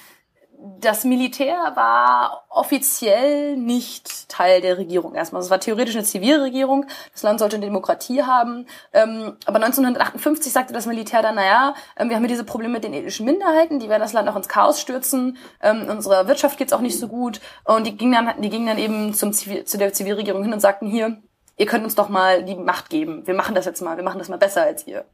[0.81, 5.43] das Militär war offiziell nicht Teil der Regierung erstmal.
[5.43, 6.87] Es war theoretisch eine Zivilregierung.
[7.13, 8.67] Das Land sollte eine Demokratie haben.
[8.93, 12.85] Ähm, aber 1958 sagte das Militär dann, naja, ähm, wir haben hier diese Probleme mit
[12.85, 15.39] den ethnischen Minderheiten, die werden das Land auch ins Chaos stürzen.
[15.63, 17.41] Ähm, unserer Wirtschaft geht's auch nicht so gut.
[17.65, 20.61] Und die gingen dann, die gingen dann eben zum Zivil, zu der Zivilregierung hin und
[20.61, 21.19] sagten, hier,
[21.57, 23.27] ihr könnt uns doch mal die Macht geben.
[23.27, 23.97] Wir machen das jetzt mal.
[23.97, 25.05] Wir machen das mal besser als ihr.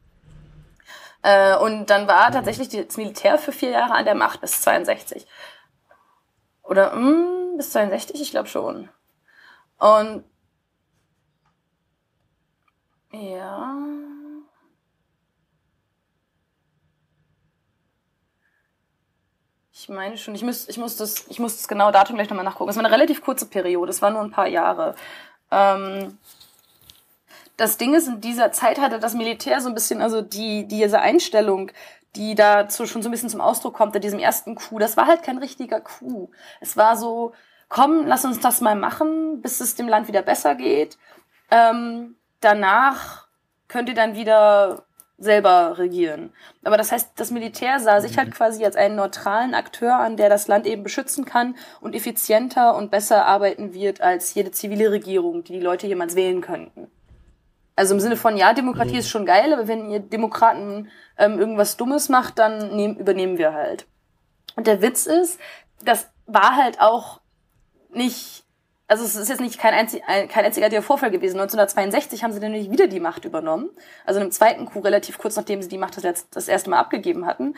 [1.23, 5.25] Äh, und dann war tatsächlich das Militär für vier Jahre an der Macht bis 62.
[6.63, 8.89] Oder mh, hm, bis 62, ich glaube schon.
[9.79, 10.25] Und
[13.11, 13.77] ja.
[19.71, 22.45] Ich meine schon, ich muss, ich muss das, ich muss das genaue Datum gleich nochmal
[22.45, 22.69] nachgucken.
[22.69, 24.95] Es war eine relativ kurze Periode, es war nur ein paar Jahre.
[25.51, 26.17] Ähm,
[27.57, 30.99] das Ding ist, in dieser Zeit hatte das Militär so ein bisschen, also die, diese
[30.99, 31.71] Einstellung,
[32.15, 35.07] die dazu schon so ein bisschen zum Ausdruck kommt, in diesem ersten Coup, das war
[35.07, 36.29] halt kein richtiger Coup.
[36.61, 37.33] Es war so,
[37.69, 40.97] komm, lass uns das mal machen, bis es dem Land wieder besser geht.
[41.51, 43.27] Ähm, danach
[43.67, 44.85] könnt ihr dann wieder
[45.17, 46.33] selber regieren.
[46.63, 50.29] Aber das heißt, das Militär sah sich halt quasi als einen neutralen Akteur an, der
[50.29, 55.43] das Land eben beschützen kann und effizienter und besser arbeiten wird als jede zivile Regierung,
[55.43, 56.91] die die Leute jemals wählen könnten.
[57.75, 58.99] Also im Sinne von, ja, Demokratie mhm.
[58.99, 63.53] ist schon geil, aber wenn ihr Demokraten ähm, irgendwas Dummes macht, dann nehm, übernehmen wir
[63.53, 63.87] halt.
[64.55, 65.39] Und der Witz ist,
[65.83, 67.21] das war halt auch
[67.89, 68.43] nicht,
[68.87, 71.39] also es ist jetzt nicht kein, einzig, kein einziger Vorfall gewesen.
[71.39, 73.71] 1962 haben sie nämlich wieder die Macht übernommen.
[74.05, 76.79] Also im zweiten Coup, relativ kurz nachdem sie die Macht das, letzte, das erste Mal
[76.79, 77.55] abgegeben hatten.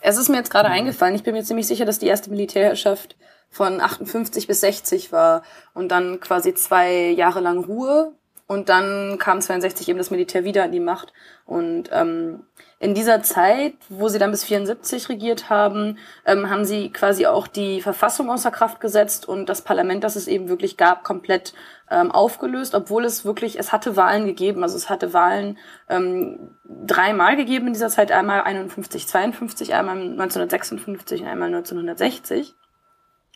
[0.00, 0.76] Es ist mir jetzt gerade mhm.
[0.76, 3.16] eingefallen, ich bin mir ziemlich sicher, dass die erste Militärherrschaft
[3.50, 5.42] von 58 bis 60 war
[5.74, 8.14] und dann quasi zwei Jahre lang Ruhe
[8.48, 11.12] und dann kam 62 eben das Militär wieder an die Macht.
[11.46, 12.44] Und ähm,
[12.78, 17.48] in dieser Zeit, wo sie dann bis 74 regiert haben, ähm, haben sie quasi auch
[17.48, 21.54] die Verfassung außer Kraft gesetzt und das Parlament, das es eben wirklich gab, komplett
[21.90, 24.62] ähm, aufgelöst, obwohl es wirklich, es hatte Wahlen gegeben.
[24.62, 31.22] Also es hatte Wahlen ähm, dreimal gegeben in dieser Zeit, einmal 51, 52, einmal 1956
[31.22, 32.54] und einmal 1960.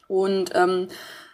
[0.06, 0.88] Und ähm,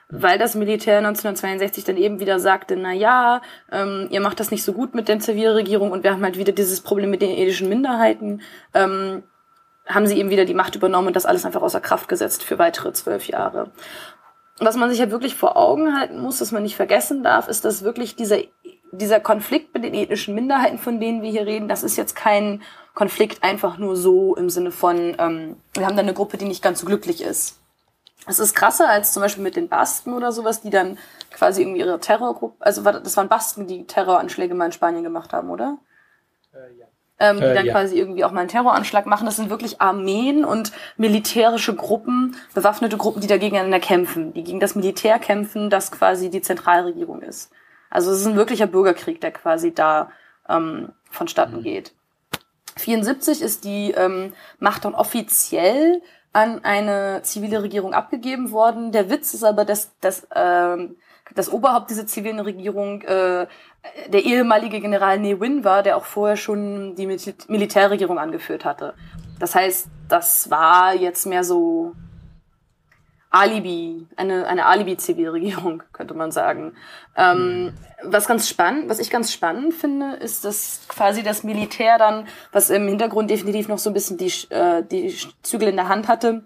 [0.08, 3.42] weil das Militär 1962 dann eben wieder sagte, na ja,
[3.72, 6.52] ähm, ihr macht das nicht so gut mit der Zivilregierung und wir haben halt wieder
[6.52, 8.40] dieses Problem mit den ethischen Minderheiten,
[8.72, 9.24] ähm,
[9.86, 12.58] haben sie eben wieder die Macht übernommen und das alles einfach außer Kraft gesetzt für
[12.58, 13.70] weitere zwölf Jahre.
[14.58, 17.64] Was man sich halt wirklich vor Augen halten muss, was man nicht vergessen darf, ist,
[17.64, 18.38] dass wirklich dieser,
[18.92, 22.62] dieser Konflikt mit den ethnischen Minderheiten, von denen wir hier reden, das ist jetzt kein
[22.94, 26.62] Konflikt einfach nur so im Sinne von, ähm, wir haben da eine Gruppe, die nicht
[26.62, 27.60] ganz so glücklich ist
[28.26, 30.98] es ist krasser als zum Beispiel mit den Basken oder sowas, die dann
[31.30, 35.50] quasi irgendwie ihre Terrorgruppe, also das waren Basken, die Terroranschläge mal in Spanien gemacht haben,
[35.50, 35.78] oder?
[36.52, 36.86] Äh, ja.
[37.18, 37.72] Ähm, die äh, dann ja.
[37.72, 39.24] quasi irgendwie auch mal einen Terroranschlag machen.
[39.24, 44.60] Das sind wirklich Armeen und militärische Gruppen, bewaffnete Gruppen, die dagegen gegeneinander kämpfen, die gegen
[44.60, 47.50] das Militär kämpfen, das quasi die Zentralregierung ist.
[47.88, 50.10] Also es ist ein wirklicher Bürgerkrieg, der quasi da
[50.48, 51.62] ähm, vonstatten mhm.
[51.62, 51.92] geht.
[52.76, 56.02] 74 ist die ähm, Macht dann offiziell
[56.36, 58.92] an eine zivile Regierung abgegeben worden.
[58.92, 60.96] Der Witz ist aber, dass, dass ähm,
[61.34, 63.46] das Oberhaupt dieser zivilen Regierung äh,
[64.08, 67.18] der ehemalige General Ne Win war, der auch vorher schon die Mil
[67.48, 68.92] Militärregierung angeführt hatte.
[69.38, 71.94] Das heißt, das war jetzt mehr so
[73.36, 76.74] Alibi, eine, eine Alibi-Zivilregierung, könnte man sagen.
[77.16, 82.26] Ähm, was ganz spannend, was ich ganz spannend finde, ist, dass quasi das Militär dann,
[82.52, 86.08] was im Hintergrund definitiv noch so ein bisschen die, äh, die Zügel in der Hand
[86.08, 86.44] hatte,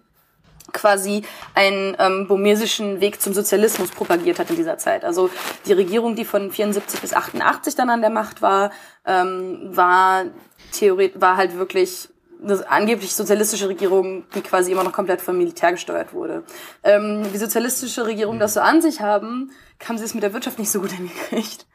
[0.72, 1.22] quasi
[1.54, 5.04] einen ähm, burmesischen Weg zum Sozialismus propagiert hat in dieser Zeit.
[5.04, 5.30] Also
[5.66, 8.70] die Regierung, die von 74 bis 88 dann an der Macht war,
[9.04, 10.24] ähm, war
[10.72, 12.08] theoretisch war halt wirklich
[12.42, 16.42] eine angeblich sozialistische Regierung, die quasi immer noch komplett vom Militär gesteuert wurde.
[16.82, 19.50] Ähm, wie sozialistische Regierungen das so an sich haben,
[19.86, 21.66] haben sie es mit der Wirtschaft nicht so gut hingekriegt.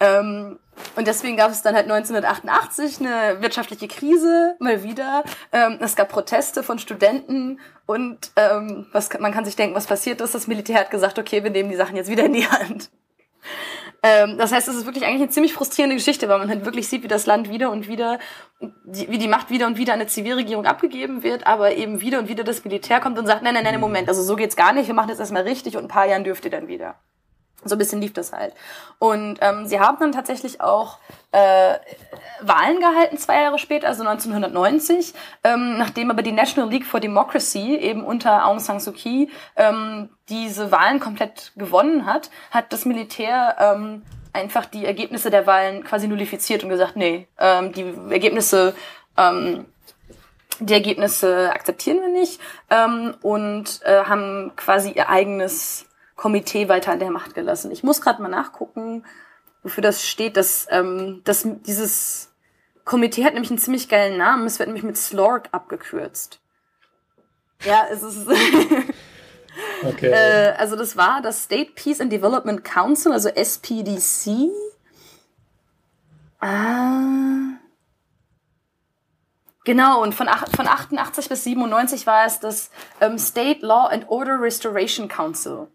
[0.00, 0.58] Ähm,
[0.96, 5.24] und deswegen gab es dann halt 1988 eine wirtschaftliche Krise, mal wieder.
[5.52, 10.22] Ähm, es gab Proteste von Studenten und ähm, was, man kann sich denken, was passiert
[10.22, 10.34] ist.
[10.34, 12.90] Das Militär hat gesagt, okay, wir nehmen die Sachen jetzt wieder in die Hand.
[14.02, 16.88] Ähm, das heißt, es ist wirklich eigentlich eine ziemlich frustrierende Geschichte, weil man halt wirklich
[16.88, 18.18] sieht, wie das Land wieder und wieder,
[18.84, 22.28] wie die Macht wieder und wieder an eine Zivilregierung abgegeben wird, aber eben wieder und
[22.28, 24.86] wieder das Militär kommt und sagt, nein, nein, nein, Moment, also so geht's gar nicht,
[24.86, 26.96] wir machen das erstmal richtig und ein paar Jahren dürft ihr dann wieder.
[27.64, 28.54] So ein bisschen lief das halt.
[28.98, 30.98] Und ähm, sie haben dann tatsächlich auch
[31.32, 31.74] äh,
[32.40, 37.76] Wahlen gehalten, zwei Jahre später, also 1990, ähm, nachdem aber die National League for Democracy
[37.76, 43.56] eben unter Aung San Suu Kyi ähm, diese Wahlen komplett gewonnen hat, hat das Militär
[43.58, 48.74] ähm, einfach die Ergebnisse der Wahlen quasi nullifiziert und gesagt, nee, ähm, die Ergebnisse
[49.16, 49.66] ähm,
[50.60, 55.86] die Ergebnisse akzeptieren wir nicht ähm, und äh, haben quasi ihr eigenes
[56.20, 57.70] Komitee weiter an der Macht gelassen.
[57.70, 59.06] Ich muss gerade mal nachgucken,
[59.62, 60.36] wofür das steht.
[60.36, 62.34] Dass, ähm, dass dieses
[62.84, 64.44] Komitee hat nämlich einen ziemlich geilen Namen.
[64.44, 66.40] Es wird nämlich mit SLORC abgekürzt.
[67.64, 68.28] Ja, es ist.
[69.82, 70.10] okay.
[70.10, 74.50] äh, also das war das State Peace and Development Council, also SPDC.
[76.38, 77.54] Ah.
[79.64, 84.38] Genau, und von, von 88 bis 97 war es das ähm, State Law and Order
[84.38, 85.68] Restoration Council.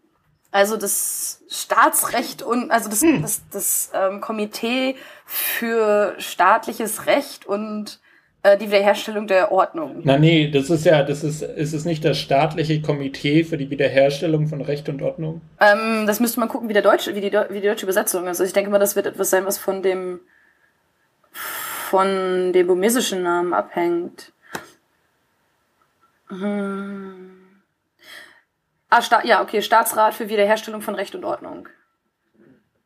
[0.56, 3.20] Also das Staatsrecht und also das, hm.
[3.20, 8.00] das, das ähm, Komitee für staatliches Recht und
[8.42, 10.00] äh, die Wiederherstellung der Ordnung.
[10.02, 13.68] Na nee, das ist ja, das ist, ist es nicht das staatliche Komitee für die
[13.68, 15.42] Wiederherstellung von Recht und Ordnung?
[15.60, 18.28] Ähm, das müsste man gucken, wie der deutsche, wie die, wie die deutsche Übersetzung ist.
[18.28, 20.20] Also ich denke mal, das wird etwas sein, was von dem
[21.32, 24.32] von dem burmesischen Namen abhängt.
[26.28, 27.35] Hm.
[28.88, 31.68] Ah, Sta ja, okay, Staatsrat für Wiederherstellung von Recht und Ordnung.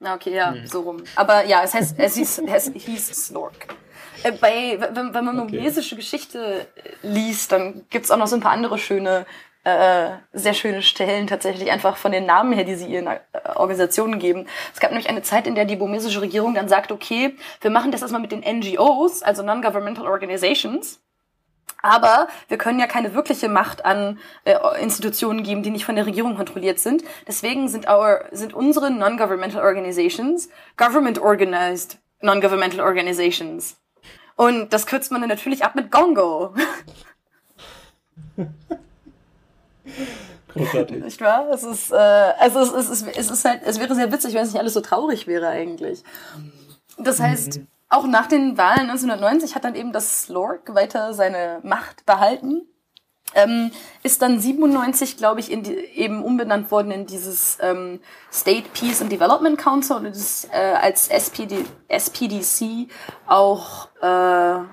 [0.02, 0.66] Okay, ja, hm.
[0.66, 1.04] so rum.
[1.14, 3.74] Aber ja, es, heißt, es, hieß, es hieß Slork.
[4.22, 6.02] Äh, bei, wenn, wenn man burmesische okay.
[6.02, 6.66] Geschichte
[7.02, 9.26] liest, dann gibt's auch noch so ein paar andere schöne,
[9.64, 13.20] äh, sehr schöne Stellen tatsächlich einfach von den Namen her, die sie ihren äh,
[13.56, 14.46] Organisationen geben.
[14.72, 17.92] Es gab nämlich eine Zeit, in der die burmesische Regierung dann sagt, okay, wir machen
[17.92, 21.00] das erstmal mit den NGOs, also Non-Governmental Organizations
[21.82, 26.06] aber wir können ja keine wirkliche Macht an äh, Institutionen geben, die nicht von der
[26.06, 27.02] Regierung kontrolliert sind.
[27.26, 33.76] Deswegen sind, our, sind unsere non-governmental organizations government-organized non-governmental organizations.
[34.36, 36.54] Und das kürzt man dann natürlich ab mit Gongo.
[40.48, 41.04] Großartig.
[41.04, 41.48] Nicht wahr?
[41.50, 44.52] Es ist, äh, also es, es, es, ist halt, es wäre sehr witzig, wenn es
[44.52, 46.02] nicht alles so traurig wäre eigentlich.
[46.98, 47.60] Das heißt.
[47.90, 52.62] Auch nach den Wahlen 1990 hat dann eben das Slork weiter seine Macht behalten.
[53.34, 53.72] Ähm,
[54.02, 58.00] ist dann 97, glaube ich, die, eben umbenannt worden in dieses ähm,
[58.32, 62.88] State Peace and Development Council und ist äh, als SPD, SPDC
[63.26, 64.64] auch äh,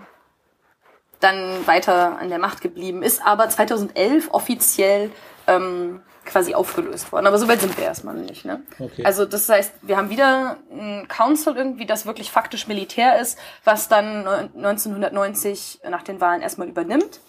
[1.19, 5.11] dann weiter an der Macht geblieben, ist aber 2011 offiziell
[5.47, 7.25] ähm, quasi aufgelöst worden.
[7.25, 8.45] Aber so weit sind wir erstmal nicht.
[8.45, 8.61] Ne?
[8.79, 9.03] Okay.
[9.03, 13.87] Also das heißt, wir haben wieder ein Council irgendwie, das wirklich faktisch Militär ist, was
[13.87, 17.21] dann 1990 nach den Wahlen erstmal übernimmt.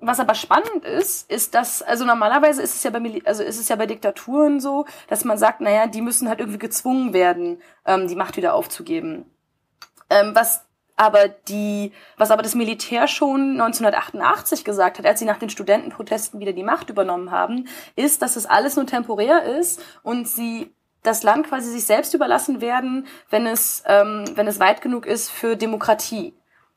[0.00, 3.68] Was aber spannend ist, ist, dass, also normalerweise ist es ja bei, also ist es
[3.68, 8.06] ja bei Diktaturen so, dass man sagt, naja, die müssen halt irgendwie gezwungen werden, ähm,
[8.06, 9.24] die Macht wieder aufzugeben.
[10.10, 10.63] Ähm, was
[10.96, 16.40] aber die, was aber das Militär schon 1988 gesagt hat, als sie nach den Studentenprotesten
[16.40, 21.22] wieder die Macht übernommen haben, ist, dass es alles nur temporär ist und sie das
[21.22, 25.56] Land quasi sich selbst überlassen werden, wenn es, ähm, wenn es weit genug ist für
[25.56, 26.34] Demokratie.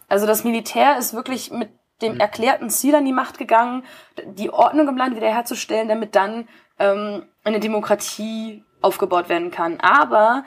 [0.10, 1.70] Also das Militär ist wirklich mit
[2.02, 2.20] dem mhm.
[2.20, 3.84] erklärten Ziel an die Macht gegangen,
[4.26, 6.48] die Ordnung im Land wiederherzustellen, damit dann
[6.80, 9.80] ähm, eine Demokratie aufgebaut werden kann.
[9.80, 10.44] Aber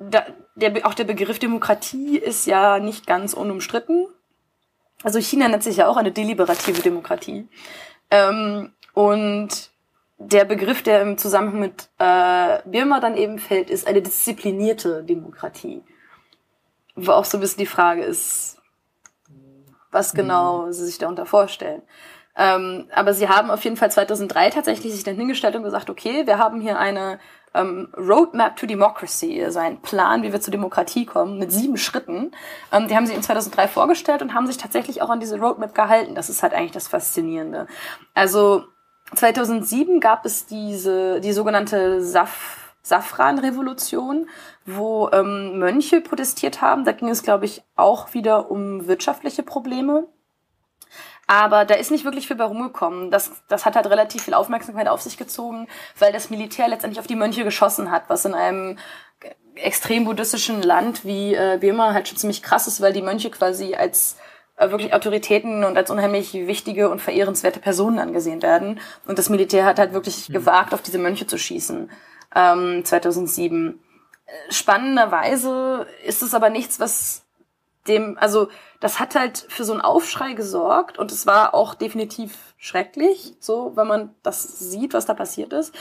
[0.00, 4.06] da, der, auch der Begriff Demokratie ist ja nicht ganz unumstritten.
[5.02, 7.48] Also China nennt sich ja auch eine deliberative Demokratie.
[8.10, 9.70] Ähm, und
[10.18, 15.82] der Begriff, der im Zusammenhang mit äh, Birma dann eben fällt, ist eine disziplinierte Demokratie.
[16.96, 18.58] Wo auch so ein bisschen die Frage ist,
[19.90, 20.72] was genau mhm.
[20.72, 21.82] sie sich darunter vorstellen.
[22.36, 26.26] Ähm, aber sie haben auf jeden Fall 2003 tatsächlich sich dann hingestellt und gesagt, okay,
[26.26, 27.18] wir haben hier eine
[27.54, 32.32] ähm, Roadmap to Democracy, also ein Plan, wie wir zur Demokratie kommen, mit sieben Schritten.
[32.72, 35.74] Ähm, die haben sie in 2003 vorgestellt und haben sich tatsächlich auch an diese Roadmap
[35.74, 36.14] gehalten.
[36.14, 37.66] Das ist halt eigentlich das Faszinierende.
[38.14, 38.64] Also
[39.14, 44.26] 2007 gab es diese, die sogenannte Saf Safran-Revolution,
[44.64, 46.84] wo ähm, Mönche protestiert haben.
[46.84, 50.06] Da ging es, glaube ich, auch wieder um wirtschaftliche Probleme.
[51.30, 53.12] Aber da ist nicht wirklich viel bei rumgekommen.
[53.12, 57.06] Das, das hat halt relativ viel Aufmerksamkeit auf sich gezogen, weil das Militär letztendlich auf
[57.06, 58.78] die Mönche geschossen hat, was in einem
[59.54, 63.76] extrem buddhistischen Land wie äh, Burma halt schon ziemlich krass ist, weil die Mönche quasi
[63.76, 64.16] als
[64.56, 68.80] äh, wirklich Autoritäten und als unheimlich wichtige und verehrenswerte Personen angesehen werden.
[69.06, 70.32] Und das Militär hat halt wirklich mhm.
[70.32, 71.92] gewagt, auf diese Mönche zu schießen.
[72.34, 73.78] Ähm, 2007.
[74.48, 77.24] spannenderweise ist es aber nichts, was
[77.88, 78.48] dem, also
[78.80, 83.72] das hat halt für so einen Aufschrei gesorgt und es war auch definitiv schrecklich, so,
[83.76, 85.74] wenn man das sieht, was da passiert ist.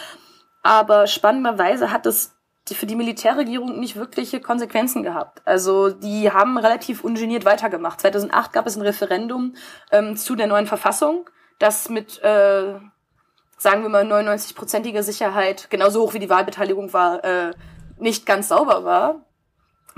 [0.64, 2.36] Aber spannenderweise hat es
[2.72, 5.42] für die Militärregierung nicht wirkliche Konsequenzen gehabt.
[5.46, 8.00] Also die haben relativ ungeniert weitergemacht.
[8.02, 9.56] 2008 gab es ein Referendum
[9.92, 12.76] ähm, zu der neuen Verfassung, das mit, äh,
[13.58, 17.54] sagen wir mal, 99-prozentiger Sicherheit, genauso hoch wie die Wahlbeteiligung war, äh,
[17.98, 19.26] nicht ganz sauber war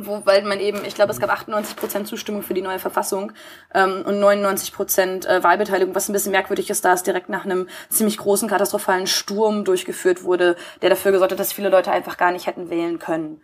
[0.06, 3.32] wo, weil man eben, ich glaube, es gab 98 Prozent Zustimmung für die neue Verfassung
[3.74, 7.46] ähm, und 99 Prozent äh, Wahlbeteiligung, was ein bisschen merkwürdig ist, da es direkt nach
[7.46, 12.18] einem ziemlich großen katastrophalen Sturm durchgeführt wurde, der dafür gesorgt hat, dass viele Leute einfach
[12.18, 13.42] gar nicht hätten wählen können.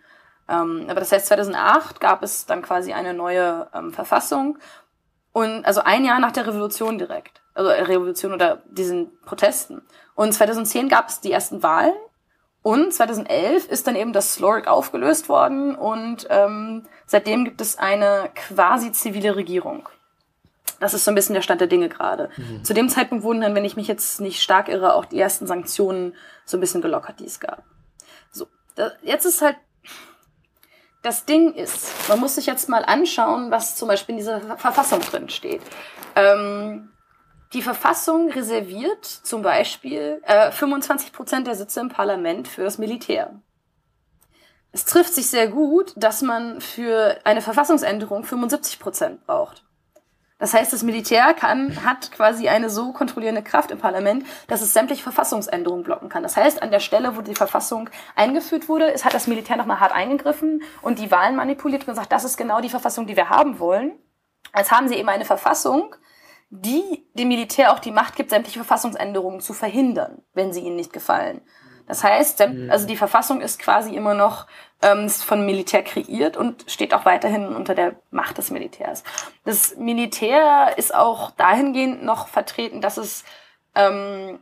[0.49, 4.57] Ähm, aber das heißt, 2008 gab es dann quasi eine neue ähm, Verfassung
[5.33, 9.81] und also ein Jahr nach der Revolution direkt, also Revolution oder diesen Protesten.
[10.15, 11.93] Und 2010 gab es die ersten Wahlen
[12.61, 18.29] und 2011 ist dann eben das Sloric aufgelöst worden und ähm, seitdem gibt es eine
[18.35, 19.87] quasi zivile Regierung.
[20.79, 22.29] Das ist so ein bisschen der Stand der Dinge gerade.
[22.37, 22.63] Mhm.
[22.63, 25.47] Zu dem Zeitpunkt wurden dann, wenn ich mich jetzt nicht stark irre, auch die ersten
[25.47, 26.13] Sanktionen
[26.45, 27.63] so ein bisschen gelockert, die es gab.
[28.31, 29.55] So, da, jetzt ist halt
[31.03, 34.99] das Ding ist, man muss sich jetzt mal anschauen, was zum Beispiel in dieser Verfassung
[34.99, 35.61] drin steht.
[36.15, 36.91] Ähm,
[37.53, 43.39] die Verfassung reserviert zum Beispiel äh, 25 Prozent der Sitze im Parlament für das Militär.
[44.71, 49.63] Es trifft sich sehr gut, dass man für eine Verfassungsänderung 75 Prozent braucht.
[50.39, 54.73] Das heißt, das Militär kann, hat quasi eine so kontrollierende Kraft im Parlament, dass es
[54.73, 56.21] sämtliche Verfassungsänderungen blocken kann.
[56.21, 59.79] Das heißt, an der Stelle, wo die Verfassung eingeführt wurde, es hat das Militär nochmal
[59.79, 63.29] hart eingegriffen und die Wahlen manipuliert und gesagt, das ist genau die Verfassung, die wir
[63.29, 63.93] haben wollen.
[64.53, 65.95] Als haben sie eben eine Verfassung,
[66.49, 70.93] die dem Militär auch die Macht gibt, sämtliche Verfassungsänderungen zu verhindern, wenn sie ihnen nicht
[70.93, 71.41] gefallen.
[71.87, 72.69] Das heißt, mhm.
[72.69, 74.45] also die Verfassung ist quasi immer noch
[74.81, 79.03] ähm, von Militär kreiert und steht auch weiterhin unter der Macht des Militärs.
[79.45, 83.23] Das Militär ist auch dahingehend noch vertreten, dass es
[83.73, 84.39] ähm,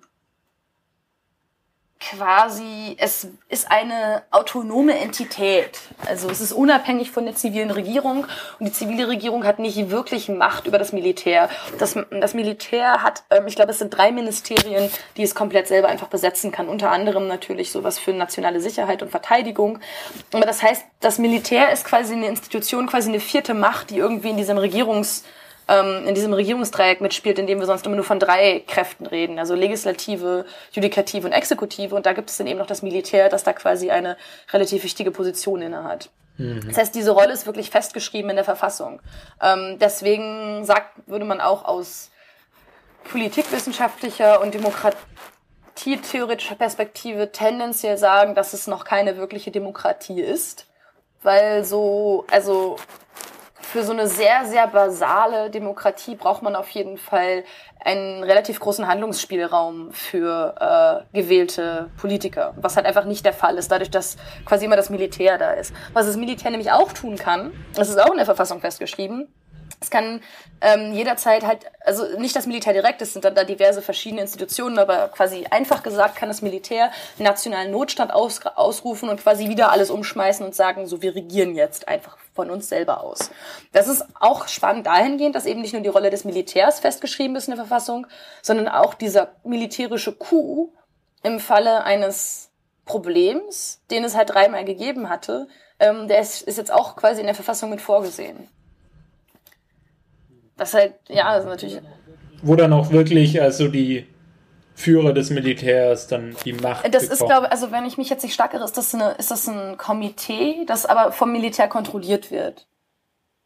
[1.99, 5.79] quasi, es ist eine autonome Entität.
[6.05, 8.27] Also es ist unabhängig von der zivilen Regierung
[8.59, 11.49] und die zivile Regierung hat nicht wirklich Macht über das Militär.
[11.79, 15.87] Das, das Militär hat, ähm, ich glaube, es sind drei Ministerien, die es komplett selber
[15.87, 16.67] einfach besetzen kann.
[16.67, 19.79] Unter anderem natürlich sowas für nationale Sicherheit und Verteidigung.
[20.33, 24.29] Aber das heißt, das Militär ist quasi eine Institution, quasi eine vierte Macht, die irgendwie
[24.29, 25.23] in diesem Regierungs
[25.67, 29.39] ähm, in diesem Regierungsdreieck mitspielt, in dem wir sonst immer nur von drei Kräften reden,
[29.39, 31.95] also Legislative, Judikative und Exekutive.
[31.95, 34.17] Und da gibt es dann eben noch das Militär, das da quasi eine
[34.51, 36.09] relativ wichtige Position innehat.
[36.37, 36.67] Mhm.
[36.67, 39.01] Das heißt, diese Rolle ist wirklich festgeschrieben in der Verfassung.
[39.41, 42.11] Ähm, deswegen sagt, würde man auch aus
[43.11, 50.67] politikwissenschaftlicher und demokratietheoretischer Perspektive tendenziell sagen, dass es noch keine wirkliche Demokratie ist.
[51.23, 52.75] Weil so, also
[53.65, 57.43] für so eine sehr, sehr basale Demokratie braucht man auf jeden Fall
[57.83, 63.71] einen relativ großen Handlungsspielraum für äh, gewählte Politiker, was halt einfach nicht der Fall ist,
[63.71, 65.73] dadurch, dass quasi immer das Militär da ist.
[65.93, 69.27] Was das Militär nämlich auch tun kann, das ist auch in der Verfassung festgeschrieben,
[69.79, 70.21] es kann
[70.61, 74.79] ähm, jederzeit halt, also nicht das Militär direkt, es sind dann da diverse verschiedene Institutionen,
[74.79, 79.89] aber quasi einfach gesagt kann das Militär nationalen Notstand aus, ausrufen und quasi wieder alles
[79.89, 83.31] umschmeißen und sagen, so wir regieren jetzt einfach von uns selber aus.
[83.71, 87.47] Das ist auch spannend dahingehend, dass eben nicht nur die Rolle des Militärs festgeschrieben ist
[87.47, 88.07] in der Verfassung,
[88.41, 90.73] sondern auch dieser militärische Coup
[91.23, 92.49] im Falle eines
[92.85, 95.47] Problems, den es halt dreimal gegeben hatte,
[95.79, 98.47] ähm, der ist, ist jetzt auch quasi in der Verfassung mit vorgesehen.
[100.57, 101.81] Das halt, ja, das ist natürlich.
[102.41, 104.07] Wo dann auch wirklich also die
[104.75, 106.85] Führer des Militärs dann die Macht.
[106.93, 107.11] Das bekommen.
[107.11, 109.47] ist, glaube also wenn ich mich jetzt nicht stark irre, ist das, eine, ist das
[109.47, 112.67] ein Komitee, das aber vom Militär kontrolliert wird.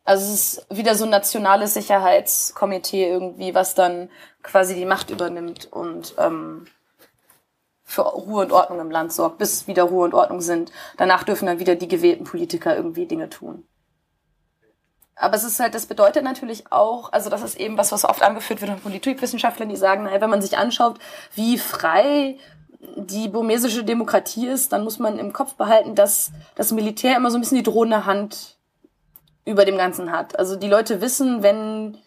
[0.04, 4.10] Also es ist wieder so ein nationales Sicherheitskomitee irgendwie, was dann
[4.42, 6.66] quasi die Macht übernimmt und ähm,
[7.84, 10.72] für Ruhe und Ordnung im Land sorgt, bis wieder Ruhe und Ordnung sind.
[10.98, 13.66] Danach dürfen dann wieder die gewählten Politiker irgendwie Dinge tun.
[15.22, 18.24] Aber es ist halt, das bedeutet natürlich auch, also das ist eben was, was oft
[18.24, 20.98] angeführt wird von Politikwissenschaftlern, die sagen, naja, wenn man sich anschaut,
[21.36, 22.38] wie frei
[22.96, 27.38] die burmesische Demokratie ist, dann muss man im Kopf behalten, dass das Militär immer so
[27.38, 28.56] ein bisschen die drohende Hand
[29.44, 30.40] über dem Ganzen hat.
[30.40, 31.98] Also die Leute wissen, wenn,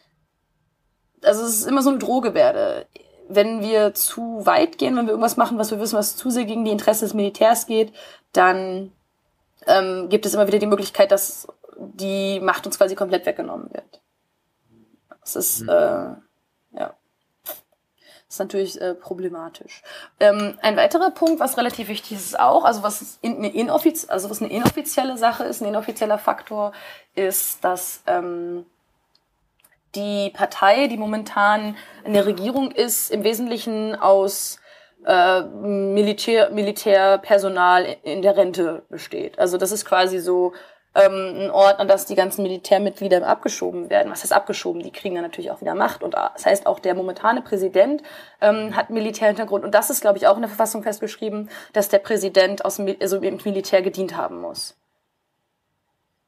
[1.23, 2.87] also es ist immer so eine Drohgebärde.
[3.29, 6.47] Wenn wir zu weit gehen, wenn wir irgendwas machen, was wir wissen, was zu sehr
[6.47, 7.93] gegen die Interessen des Militärs geht,
[8.33, 8.91] dann
[9.67, 11.49] ähm, gibt es immer wieder die Möglichkeit, dass
[11.79, 14.01] die Macht uns quasi komplett weggenommen wird.
[15.21, 15.69] Das ist, mhm.
[15.69, 16.95] äh, ja.
[17.45, 19.83] Das ist natürlich äh, problematisch.
[20.19, 24.31] Ähm, ein weiterer Punkt, was relativ wichtig ist auch, also was in, eine, inoffiz also
[24.31, 26.73] was eine inoffizielle Sache ist, ein inoffizieller Faktor,
[27.15, 28.65] ist, dass ähm,
[29.95, 34.59] die Partei, die momentan in der Regierung ist, im Wesentlichen aus
[35.07, 39.39] äh, Militär, Militärpersonal in der Rente besteht.
[39.39, 40.53] Also das ist quasi so
[40.95, 44.13] ähm, ein Ort, an das die ganzen Militärmitglieder abgeschoben werden.
[44.13, 44.83] Was heißt abgeschoben?
[44.83, 46.03] Die kriegen dann natürlich auch wieder Macht.
[46.03, 48.03] Und das heißt, auch der momentane Präsident
[48.41, 49.65] ähm, hat Militärhintergrund.
[49.65, 52.95] Und das ist, glaube ich, auch in der Verfassung festgeschrieben, dass der Präsident aus dem,
[53.01, 54.77] also im Militär gedient haben muss.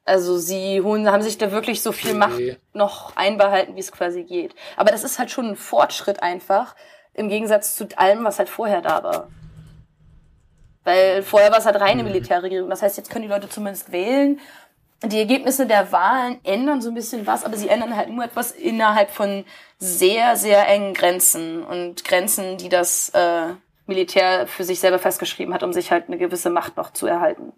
[0.03, 2.39] Also sie holen, haben sich da wirklich so viel Macht
[2.73, 4.53] noch einbehalten, wie es quasi geht.
[4.77, 6.75] Aber das ist halt schon ein Fortschritt einfach,
[7.15, 9.27] im Gegensatz zu allem, was halt vorher da war.
[10.83, 12.09] Weil vorher war es halt reine mhm.
[12.09, 12.69] Militärregierung.
[12.69, 14.39] Das heißt, jetzt können die Leute zumindest wählen.
[15.03, 18.51] Die Ergebnisse der Wahlen ändern so ein bisschen was, aber sie ändern halt nur etwas
[18.51, 19.43] innerhalb von
[19.77, 23.53] sehr, sehr engen Grenzen und Grenzen, die das äh,
[23.87, 27.51] Militär für sich selber festgeschrieben hat, um sich halt eine gewisse Macht noch zu erhalten.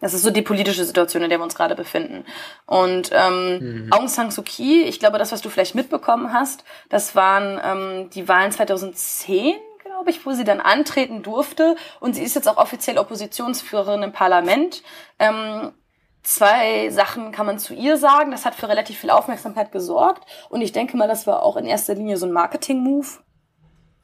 [0.00, 2.24] Das ist so die politische Situation, in der wir uns gerade befinden.
[2.66, 3.92] Und ähm, mhm.
[3.92, 8.10] Aung San Suu Kyi, ich glaube, das, was du vielleicht mitbekommen hast, das waren ähm,
[8.10, 11.74] die Wahlen 2010, glaube ich, wo sie dann antreten durfte.
[11.98, 14.84] Und sie ist jetzt auch offiziell Oppositionsführerin im Parlament.
[15.18, 15.72] Ähm,
[16.22, 18.30] zwei Sachen kann man zu ihr sagen.
[18.30, 20.28] Das hat für relativ viel Aufmerksamkeit gesorgt.
[20.48, 23.08] Und ich denke mal, das war auch in erster Linie so ein Marketing-Move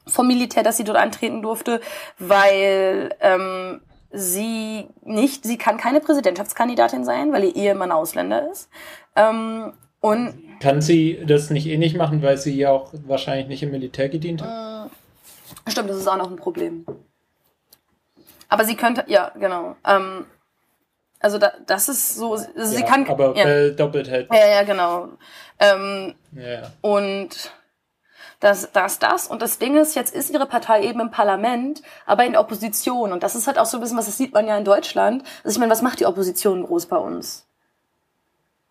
[0.07, 1.79] vom Militär, dass sie dort antreten durfte,
[2.19, 3.81] weil ähm,
[4.15, 8.69] sie nicht, sie kann keine Präsidentschaftskandidatin sein, weil ihr Ehemann Ausländer ist.
[9.15, 13.63] Ähm, und kann sie das nicht eh nicht machen, weil sie ja auch wahrscheinlich nicht
[13.63, 14.89] im Militär gedient hat?
[15.67, 16.85] Äh, stimmt, das ist auch noch ein Problem.
[18.47, 19.75] Aber sie könnte, ja, genau.
[19.85, 20.25] Ähm,
[21.19, 23.07] also da, das ist so, also ja, sie kann.
[23.07, 23.69] Aber ja.
[23.71, 24.31] doppelt hält.
[24.31, 25.09] Ja, ja, genau.
[25.59, 26.71] Ähm, ja.
[26.81, 27.51] Und
[28.39, 29.27] das, das, das.
[29.27, 33.11] Und das Ding ist, jetzt ist ihre Partei eben im Parlament, aber in der Opposition.
[33.11, 35.23] Und das ist halt auch so ein bisschen, was das sieht man ja in Deutschland.
[35.43, 37.47] Also ich meine, was macht die Opposition groß bei uns?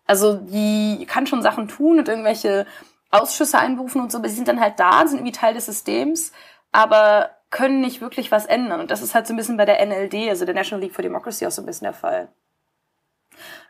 [0.05, 2.65] Also die kann schon Sachen tun und irgendwelche
[3.09, 6.31] Ausschüsse einberufen und so, aber sie sind dann halt da, sind irgendwie Teil des Systems,
[6.71, 8.81] aber können nicht wirklich was ändern.
[8.81, 11.03] Und das ist halt so ein bisschen bei der NLD, also der National League for
[11.03, 12.27] Democracy, auch so ein bisschen der Fall.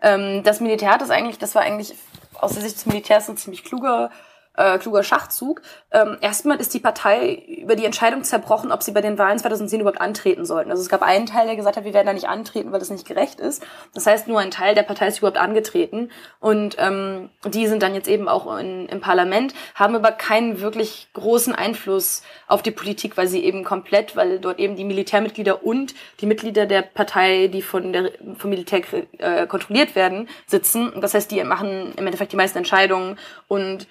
[0.02, 1.96] Ähm, das Militär hat das eigentlich, das war eigentlich
[2.34, 4.12] aus der Sicht des Militärs ein ziemlich kluger
[4.58, 5.62] äh, kluger Schachzug.
[5.92, 9.82] Ähm, erstmal ist die Partei über die Entscheidung zerbrochen, ob sie bei den Wahlen 2010
[9.82, 10.72] überhaupt antreten sollten.
[10.72, 12.90] Also es gab einen Teil, der gesagt hat, wir werden da nicht antreten, weil das
[12.90, 13.66] nicht gerecht ist.
[13.94, 16.12] Das heißt, nur ein Teil der Partei ist überhaupt angetreten.
[16.40, 21.08] Und ähm, die sind dann jetzt eben auch in, im Parlament, haben aber keinen wirklich
[21.14, 25.96] großen Einfluss auf die Politik, weil sie eben komplett, weil dort eben die Militärmitglieder und
[26.22, 28.82] die Mitglieder der Partei, die von der vom Militär
[29.18, 30.94] äh, kontrolliert werden, sitzen.
[31.02, 33.88] Das heißt, die machen im Endeffekt die meisten Entscheidungen und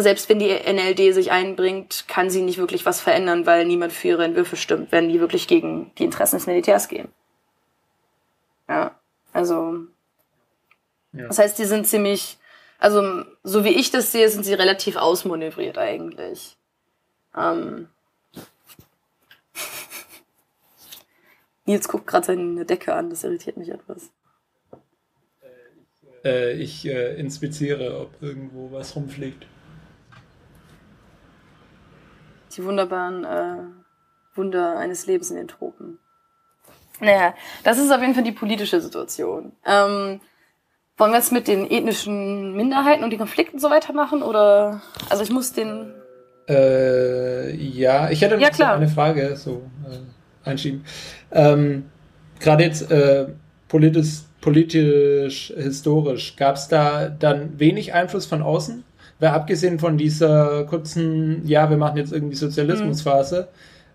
[0.00, 4.08] selbst wenn die NLD sich einbringt, kann sie nicht wirklich was verändern, weil niemand für
[4.08, 7.08] ihre Entwürfe stimmt, wenn die wirklich gegen die Interessen des Militärs gehen.
[8.68, 8.98] Ja,
[9.34, 9.80] also.
[11.12, 11.26] Ja.
[11.26, 12.38] Das heißt, die sind ziemlich,
[12.78, 16.56] also so wie ich das sehe, sind sie relativ ausmanövriert eigentlich.
[17.36, 17.88] Ähm.
[21.66, 24.10] Nils guckt gerade seine Decke an, das irritiert mich etwas.
[26.24, 29.46] Äh, ich äh, inspiziere, ob irgendwo was rumfliegt
[32.56, 35.98] die wunderbaren äh, Wunder eines Lebens in den Tropen.
[37.00, 37.34] Naja,
[37.64, 39.52] das ist auf jeden Fall die politische Situation.
[39.66, 40.20] Ähm,
[40.96, 44.22] wollen wir jetzt mit den ethnischen Minderheiten und den Konflikten so weitermachen?
[44.22, 45.92] Oder also ich muss den.
[46.48, 48.76] Äh, ja, ich hätte ja, klar.
[48.76, 50.84] eine Frage so äh, einschieben.
[51.30, 51.86] Ähm,
[52.40, 53.26] Gerade jetzt äh,
[53.68, 58.84] politisch, politisch, historisch, gab es da dann wenig Einfluss von außen?
[59.22, 63.48] Weil abgesehen von dieser kurzen, ja, wir machen jetzt irgendwie Sozialismusphase,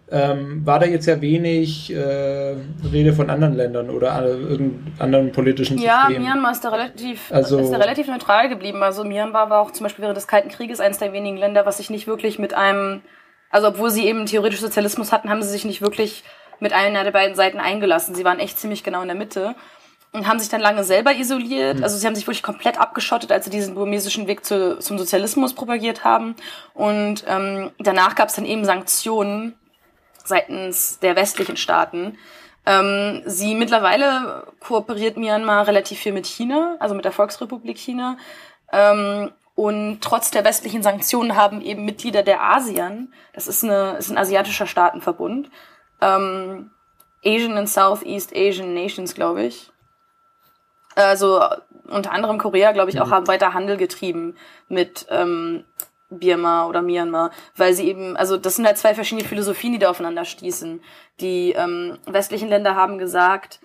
[0.09, 0.17] mhm.
[0.17, 2.55] ähm, war da jetzt ja wenig äh,
[2.93, 6.23] Rede von anderen Ländern oder irgendeinem anderen politischen ja, Systemen.
[6.23, 8.81] Ja, Myanmar ist da, relativ, also, ist da relativ neutral geblieben.
[8.81, 11.75] Also Myanmar war auch zum Beispiel während des Kalten Krieges eines der wenigen Länder, was
[11.75, 13.01] sich nicht wirklich mit einem,
[13.49, 16.23] also obwohl sie eben theoretisch Sozialismus hatten, haben sie sich nicht wirklich
[16.61, 18.15] mit einer der beiden Seiten eingelassen.
[18.15, 19.55] Sie waren echt ziemlich genau in der Mitte
[20.13, 21.77] und haben sich dann lange selber isoliert.
[21.77, 21.83] Mhm.
[21.83, 25.53] Also sie haben sich wirklich komplett abgeschottet, als sie diesen burmesischen Weg zu, zum Sozialismus
[25.53, 26.35] propagiert haben.
[26.73, 29.55] Und ähm, danach gab es dann eben Sanktionen
[30.23, 32.17] seitens der westlichen Staaten.
[32.65, 38.17] Ähm, sie mittlerweile kooperiert Myanmar relativ viel mit China, also mit der Volksrepublik China.
[38.71, 44.11] Ähm, und trotz der westlichen Sanktionen haben eben Mitglieder der ASEAN, das ist, eine, ist
[44.11, 45.49] ein asiatischer Staatenverbund,
[46.01, 46.69] ähm,
[47.25, 49.71] Asian and Southeast Asian Nations, glaube ich,
[51.03, 51.41] also
[51.87, 53.11] unter anderem Korea, glaube ich, auch mhm.
[53.11, 54.35] haben weiter Handel getrieben
[54.67, 55.63] mit ähm,
[56.09, 59.89] Birma oder Myanmar, weil sie eben, also das sind halt zwei verschiedene Philosophien, die da
[59.89, 60.81] aufeinander stießen.
[61.19, 63.59] Die ähm, westlichen Länder haben gesagt,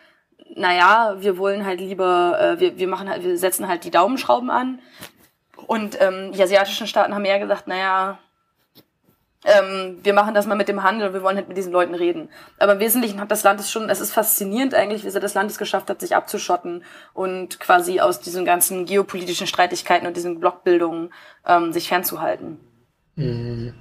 [0.54, 4.50] naja, wir wollen halt lieber, äh, wir, wir machen halt, wir setzen halt die Daumenschrauben
[4.50, 4.80] an.
[5.66, 8.18] Und ähm, die asiatischen Staaten haben eher gesagt, naja,
[9.44, 12.28] ähm, wir machen das mal mit dem Handel, wir wollen halt mit diesen Leuten reden.
[12.58, 15.34] Aber im Wesentlichen hat das Land es schon, es ist faszinierend eigentlich, wie sehr das
[15.34, 20.38] Land es geschafft hat, sich abzuschotten und quasi aus diesen ganzen geopolitischen Streitigkeiten und diesen
[20.38, 21.12] Blockbildungen
[21.46, 22.60] ähm, sich fernzuhalten.
[23.16, 23.74] Mhm.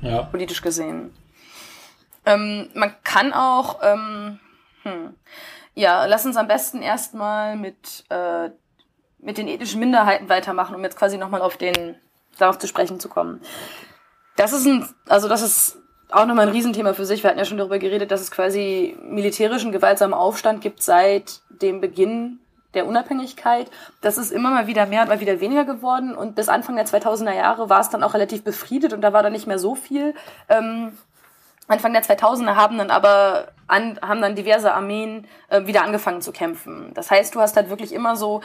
[0.00, 0.22] Ja.
[0.22, 1.12] Politisch gesehen.
[2.24, 4.40] Ähm, man kann auch, ähm,
[4.82, 5.14] hm,
[5.74, 8.50] ja, lass uns am besten erstmal mit, äh,
[9.18, 11.96] mit den ethnischen Minderheiten weitermachen, um jetzt quasi nochmal auf den
[12.38, 13.40] darauf zu sprechen zu kommen.
[14.36, 15.78] Das ist ein, also das ist
[16.10, 17.22] auch nochmal ein Riesenthema für sich.
[17.22, 21.80] Wir hatten ja schon darüber geredet, dass es quasi militärischen gewaltsamen Aufstand gibt seit dem
[21.80, 22.38] Beginn
[22.74, 23.70] der Unabhängigkeit.
[24.02, 26.86] Das ist immer mal wieder mehr und mal wieder weniger geworden und bis Anfang der
[26.86, 29.74] 2000er Jahre war es dann auch relativ befriedet und da war dann nicht mehr so
[29.74, 30.14] viel.
[30.48, 30.92] Ähm,
[31.68, 36.30] Anfang der 2000er haben dann aber an, haben dann diverse Armeen äh, wieder angefangen zu
[36.30, 36.92] kämpfen.
[36.94, 38.42] Das heißt, du hast halt wirklich immer so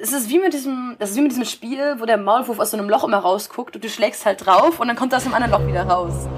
[0.00, 2.70] es ist wie mit diesem, das ist wie mit diesem Spiel, wo der Maulwurf aus
[2.70, 5.24] so einem Loch immer rausguckt und du schlägst halt drauf und dann kommt er aus
[5.24, 6.28] dem anderen Loch wieder raus.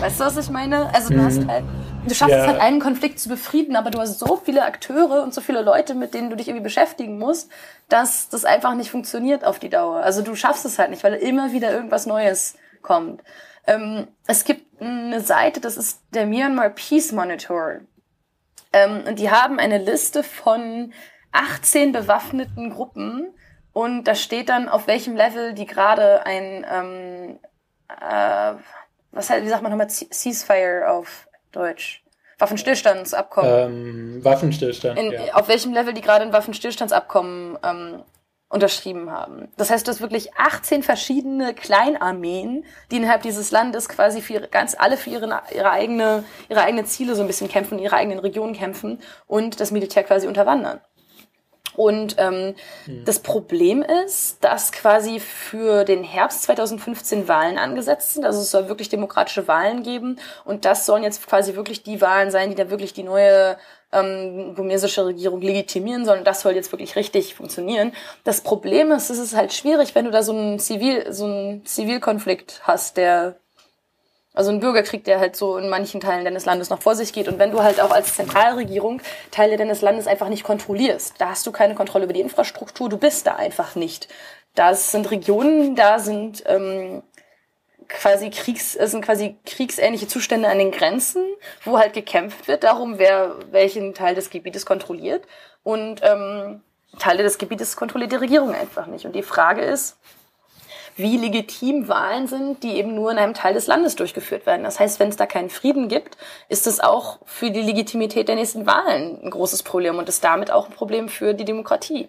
[0.00, 0.92] Weißt du, was ich meine?
[0.94, 1.24] Also du mhm.
[1.24, 1.64] hast halt,
[2.06, 2.42] du schaffst ja.
[2.42, 5.60] es halt einen Konflikt zu befrieden, aber du hast so viele Akteure und so viele
[5.60, 7.50] Leute, mit denen du dich irgendwie beschäftigen musst,
[7.88, 9.96] dass das einfach nicht funktioniert auf die Dauer.
[9.96, 13.22] Also du schaffst es halt nicht, weil immer wieder irgendwas Neues kommt.
[13.66, 17.80] Ähm, es gibt eine Seite, das ist der Myanmar Peace Monitor.
[18.72, 20.92] Ähm, und die haben eine Liste von
[21.32, 23.34] 18 bewaffneten Gruppen
[23.72, 27.38] und da steht dann, auf welchem Level die gerade ein, ähm,
[27.88, 28.54] äh,
[29.12, 32.02] was halt, wie sagt man nochmal, Ceasefire auf Deutsch?
[32.38, 33.52] Waffenstillstandsabkommen.
[33.52, 34.98] Ähm, Waffenstillstand.
[34.98, 35.34] In, ja.
[35.34, 38.02] Auf welchem Level die gerade ein Waffenstillstandsabkommen ähm,
[38.50, 39.48] unterschrieben haben.
[39.56, 44.48] Das heißt, du hast wirklich 18 verschiedene Kleinarmeen, die innerhalb dieses Landes quasi für ihre,
[44.48, 48.18] ganz alle für ihre, ihre eigene ihre eigene Ziele so ein bisschen kämpfen, ihre eigenen
[48.18, 50.80] Regionen kämpfen und das Militär quasi unterwandern.
[51.76, 52.54] Und ähm,
[52.86, 53.04] mhm.
[53.04, 58.24] das Problem ist, dass quasi für den Herbst 2015 Wahlen angesetzt sind.
[58.24, 60.18] Also es soll wirklich demokratische Wahlen geben.
[60.44, 63.56] Und das sollen jetzt quasi wirklich die Wahlen sein, die da wirklich die neue
[63.92, 66.20] ähm, burmesische Regierung legitimieren sollen.
[66.20, 67.92] Und das soll jetzt wirklich richtig funktionieren.
[68.24, 71.64] Das Problem ist, es ist halt schwierig, wenn du da so einen Zivil, so einen
[71.64, 73.36] Zivilkonflikt hast, der
[74.32, 77.28] also ein Bürgerkrieg, der halt so in manchen Teilen deines Landes noch vor sich geht.
[77.28, 81.46] Und wenn du halt auch als Zentralregierung Teile deines Landes einfach nicht kontrollierst, da hast
[81.46, 84.08] du keine Kontrolle über die Infrastruktur, du bist da einfach nicht.
[84.54, 87.02] Das sind Regionen, da sind ähm,
[87.88, 91.24] quasi Kriegs, sind quasi kriegsähnliche Zustände an den Grenzen,
[91.64, 95.24] wo halt gekämpft wird darum, wer welchen Teil des Gebietes kontrolliert.
[95.62, 96.62] Und ähm,
[96.98, 99.06] Teile des Gebietes kontrolliert die Regierung einfach nicht.
[99.06, 99.98] Und die Frage ist,
[101.00, 104.64] wie legitim Wahlen sind, die eben nur in einem Teil des Landes durchgeführt werden.
[104.64, 106.16] Das heißt, wenn es da keinen Frieden gibt,
[106.48, 110.50] ist es auch für die Legitimität der nächsten Wahlen ein großes Problem und ist damit
[110.50, 112.08] auch ein Problem für die Demokratie.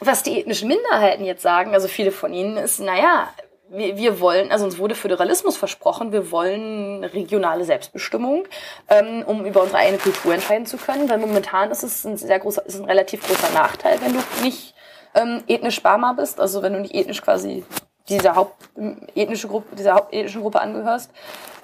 [0.00, 3.28] Was die ethnischen Minderheiten jetzt sagen, also viele von ihnen, ist, naja,
[3.72, 8.44] wir, wir wollen, also uns wurde Föderalismus versprochen, wir wollen regionale Selbstbestimmung,
[8.88, 12.38] ähm, um über unsere eigene Kultur entscheiden zu können, weil momentan ist es ein sehr
[12.38, 14.74] großer, ist ein relativ großer Nachteil, wenn du nicht
[15.14, 17.64] ähm, ethnisch Barma bist, also wenn du nicht ethnisch quasi
[18.08, 21.10] dieser hauptethnische Gruppe, dieser hauptethnischen Gruppe angehörst.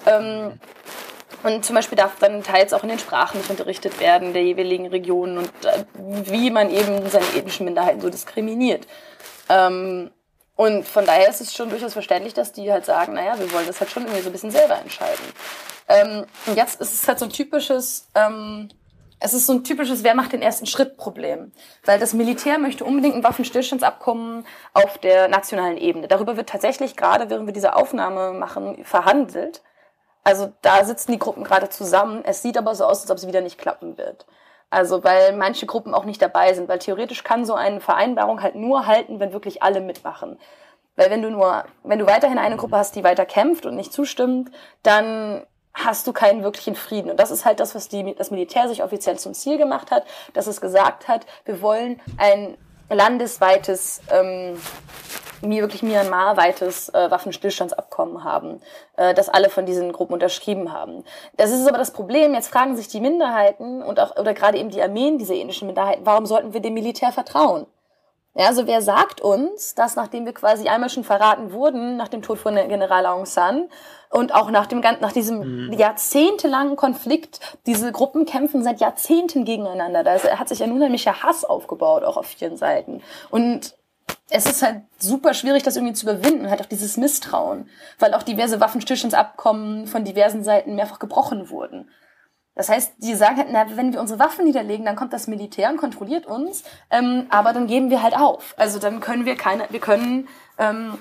[0.05, 0.59] Ähm,
[1.43, 4.87] und zum Beispiel darf dann teils auch in den Sprachen nicht unterrichtet werden der jeweiligen
[4.87, 8.87] Regionen und äh, wie man eben seine ethnischen Minderheiten so diskriminiert.
[9.47, 10.11] Ähm,
[10.55, 13.67] und von daher ist es schon durchaus verständlich, dass die halt sagen, naja, wir wollen
[13.67, 15.23] das halt schon irgendwie so ein bisschen selber entscheiden.
[15.87, 18.67] Ähm, und jetzt ist es halt so ein typisches, ähm,
[19.19, 21.51] es ist so ein typisches Wer macht den ersten Schritt Problem.
[21.85, 26.07] Weil das Militär möchte unbedingt ein Waffenstillstandsabkommen auf der nationalen Ebene.
[26.07, 29.61] Darüber wird tatsächlich gerade, während wir diese Aufnahme machen, verhandelt.
[30.23, 32.23] Also da sitzen die Gruppen gerade zusammen.
[32.23, 34.25] Es sieht aber so aus, als ob es wieder nicht klappen wird.
[34.69, 38.55] Also weil manche Gruppen auch nicht dabei sind, weil theoretisch kann so eine Vereinbarung halt
[38.55, 40.39] nur halten, wenn wirklich alle mitmachen.
[40.95, 43.93] Weil wenn du nur, wenn du weiterhin eine Gruppe hast, die weiter kämpft und nicht
[43.93, 44.51] zustimmt,
[44.83, 47.11] dann hast du keinen wirklichen Frieden.
[47.11, 50.05] Und das ist halt das, was die, das Militär sich offiziell zum Ziel gemacht hat,
[50.33, 52.57] dass es gesagt hat, wir wollen ein
[52.89, 54.59] landesweites, ähm,
[55.41, 58.61] wirklich Myanmar-weites äh, Waffenstillstandsabkommen haben,
[58.97, 61.05] äh, das alle von diesen Gruppen unterschrieben haben.
[61.37, 62.33] Das ist aber das Problem.
[62.33, 66.05] Jetzt fragen sich die Minderheiten und auch oder gerade eben die Armeen dieser ähnlichen Minderheiten,
[66.05, 67.67] warum sollten wir dem Militär vertrauen?
[68.35, 72.21] Ja, also wer sagt uns, dass nachdem wir quasi einmal schon verraten wurden, nach dem
[72.21, 73.69] Tod von General Aung San
[74.11, 75.73] und auch nach dem nach diesem mhm.
[75.73, 80.03] jahrzehntelangen Konflikt, diese Gruppen kämpfen seit Jahrzehnten gegeneinander.
[80.03, 83.01] Da hat sich ein unheimlicher Hass aufgebaut, auch auf vielen Seiten.
[83.31, 83.75] Und
[84.29, 87.67] es ist halt super schwierig, das irgendwie zu überwinden, halt auch dieses Misstrauen,
[87.97, 91.89] weil auch diverse Waffenstillstandsabkommen von diversen Seiten mehrfach gebrochen wurden.
[92.59, 95.69] Das heißt, die sagen halt, na, wenn wir unsere Waffen niederlegen, dann kommt das Militär
[95.69, 98.53] und kontrolliert uns, ähm, aber dann geben wir halt auf.
[98.57, 100.97] Also dann können wir keine, wir können ähm,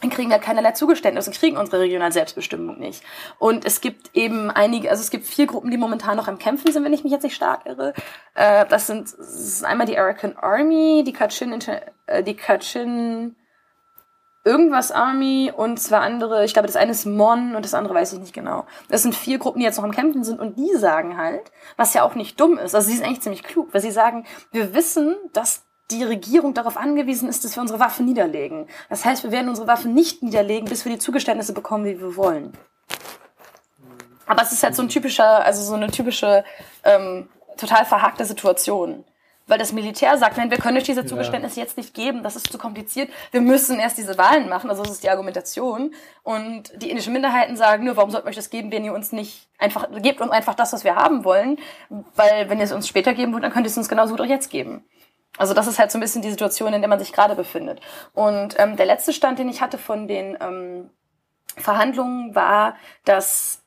[0.00, 3.04] dann kriegen wir keinerlei Zugeständnisse und kriegen unsere regionale Selbstbestimmung nicht.
[3.38, 6.72] Und es gibt eben einige, also es gibt vier Gruppen, die momentan noch am Kämpfen
[6.72, 7.92] sind, wenn ich mich jetzt nicht stark irre.
[8.34, 11.52] Äh, das, sind, das ist einmal die Arakan Army, die Kachin,
[12.06, 13.36] äh, die Kachin
[14.44, 18.12] irgendwas Army und zwei andere, ich glaube, das eine ist Mon und das andere weiß
[18.12, 18.66] ich nicht genau.
[18.88, 21.94] Das sind vier Gruppen, die jetzt noch am Kämpfen sind und die sagen halt, was
[21.94, 24.74] ja auch nicht dumm ist, also sie sind eigentlich ziemlich klug, weil sie sagen, wir
[24.74, 28.66] wissen, dass die Regierung darauf angewiesen ist, dass wir unsere Waffen niederlegen.
[28.88, 32.16] Das heißt, wir werden unsere Waffen nicht niederlegen, bis wir die Zugeständnisse bekommen, wie wir
[32.16, 32.52] wollen.
[34.26, 36.44] Aber es ist halt so ein typischer, also so eine typische,
[36.84, 39.04] ähm, total verhakte Situation.
[39.46, 41.64] Weil das Militär sagt, nein, wir können euch diese Zugeständnisse ja.
[41.64, 44.92] jetzt nicht geben, das ist zu kompliziert, wir müssen erst diese Wahlen machen, also das
[44.92, 45.94] ist die Argumentation.
[46.22, 49.12] Und die indischen Minderheiten sagen, nur warum sollten wir euch das geben, wenn ihr uns
[49.12, 51.58] nicht einfach, gebt uns einfach das, was wir haben wollen,
[52.14, 54.20] weil wenn ihr es uns später geben wollt, dann könnt ihr es uns genauso gut
[54.20, 54.84] auch jetzt geben.
[55.38, 57.80] Also das ist halt so ein bisschen die Situation, in der man sich gerade befindet.
[58.12, 60.90] Und ähm, der letzte Stand, den ich hatte von den ähm,
[61.56, 63.61] Verhandlungen, war, dass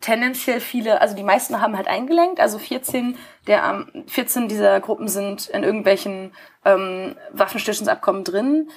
[0.00, 5.48] tendenziell viele, also die meisten haben halt eingelenkt, also 14 der 14 dieser Gruppen sind
[5.48, 6.32] in irgendwelchen
[6.64, 8.70] ähm, Waffenstillstandsabkommen drin,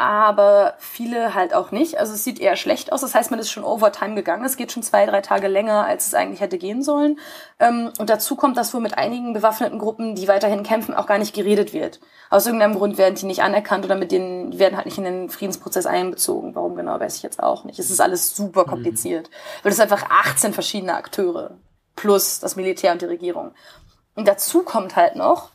[0.00, 1.98] aber viele halt auch nicht.
[1.98, 3.02] Also es sieht eher schlecht aus.
[3.02, 4.46] Das heißt, man ist schon overtime gegangen.
[4.46, 7.18] Es geht schon zwei, drei Tage länger, als es eigentlich hätte gehen sollen.
[7.58, 11.18] Ähm, und dazu kommt, dass wohl mit einigen bewaffneten Gruppen, die weiterhin kämpfen, auch gar
[11.18, 12.00] nicht geredet wird.
[12.30, 15.28] Aus irgendeinem Grund werden die nicht anerkannt oder mit denen werden halt nicht in den
[15.28, 16.54] Friedensprozess einbezogen.
[16.54, 17.78] Warum genau, weiß ich jetzt auch nicht.
[17.78, 19.28] Es ist alles super kompliziert.
[19.28, 19.64] Mhm.
[19.64, 21.50] Weil es einfach 18 verschiedene Akteure
[21.94, 23.52] plus das Militär und die Regierung.
[24.14, 25.50] Und dazu kommt halt noch,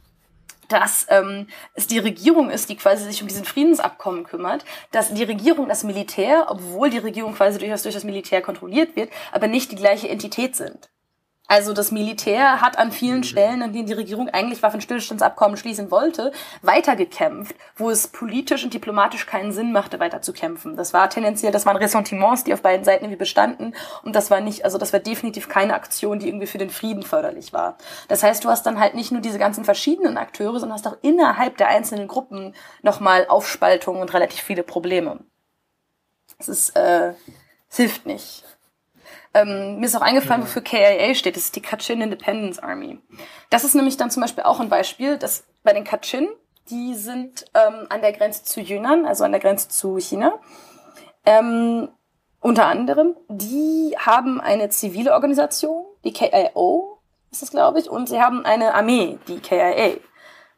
[0.69, 5.23] dass ähm, es die Regierung ist, die quasi sich um diesen Friedensabkommen kümmert, dass die
[5.23, 9.71] Regierung, das Militär, obwohl die Regierung quasi durchaus durch das Militär kontrolliert wird, aber nicht
[9.71, 10.89] die gleiche Entität sind.
[11.47, 13.23] Also das Militär hat an vielen mhm.
[13.23, 16.31] Stellen, an denen die Regierung eigentlich Waffenstillstandsabkommen schließen wollte,
[16.61, 20.75] weitergekämpft, wo es politisch und diplomatisch keinen Sinn machte, weiter zu kämpfen.
[20.75, 24.41] Das war tendenziell, das waren Ressentiments, die auf beiden Seiten irgendwie bestanden und das war
[24.41, 27.77] nicht, also das war definitiv keine Aktion, die irgendwie für den Frieden förderlich war.
[28.07, 30.97] Das heißt, du hast dann halt nicht nur diese ganzen verschiedenen Akteure, sondern hast auch
[31.03, 35.19] innerhalb der einzelnen Gruppen nochmal Aufspaltungen und relativ viele Probleme.
[36.39, 37.13] Es ist, äh,
[37.69, 38.43] es hilft nicht.
[39.35, 41.35] Ähm, mir ist auch eingefallen, wofür KIA steht.
[41.35, 42.99] Das ist die Kachin Independence Army.
[43.49, 46.29] Das ist nämlich dann zum Beispiel auch ein Beispiel, dass bei den Kachin,
[46.69, 50.39] die sind ähm, an der Grenze zu Yunnan, also an der Grenze zu China.
[51.25, 51.89] Ähm,
[52.39, 58.21] unter anderem, die haben eine zivile Organisation, die KIO ist das, glaube ich, und sie
[58.21, 59.97] haben eine Armee, die KIA.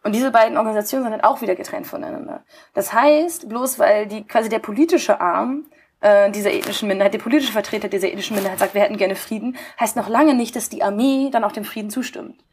[0.03, 2.43] Und diese beiden Organisationen sind dann auch wieder getrennt voneinander.
[2.75, 5.65] Das heißt, bloß weil die quasi der politische Arm
[6.01, 9.57] äh, dieser ethnischen Minderheit, der politische Vertreter dieser ethnischen Minderheit sagt, wir hätten gerne Frieden,
[9.79, 12.43] heißt noch lange nicht, dass die Armee dann auch dem Frieden zustimmt.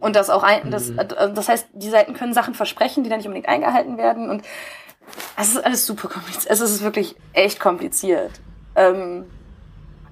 [0.00, 0.98] Und das auch ein, das, mhm.
[0.98, 4.30] äh, das heißt, die Seiten können Sachen versprechen, die dann nicht unbedingt eingehalten werden.
[4.30, 4.42] Und
[5.36, 6.50] es ist alles super kompliziert.
[6.50, 8.32] Es ist wirklich echt kompliziert.
[8.74, 9.26] Ähm,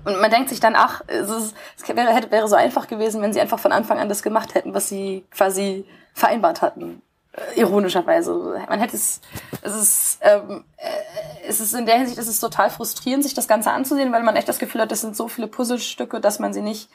[0.05, 3.21] und man denkt sich dann, ach, es, ist, es wäre, hätte, wäre so einfach gewesen,
[3.23, 7.03] wenn sie einfach von Anfang an das gemacht hätten, was sie quasi vereinbart hatten.
[7.33, 8.63] Äh, ironischerweise.
[8.69, 9.21] Man hätte es,
[9.63, 13.49] es ist, ähm, äh, es ist in der Hinsicht, es ist total frustrierend, sich das
[13.49, 16.53] Ganze anzusehen, weil man echt das Gefühl hat, das sind so viele Puzzlestücke, dass man
[16.53, 16.89] sie nicht,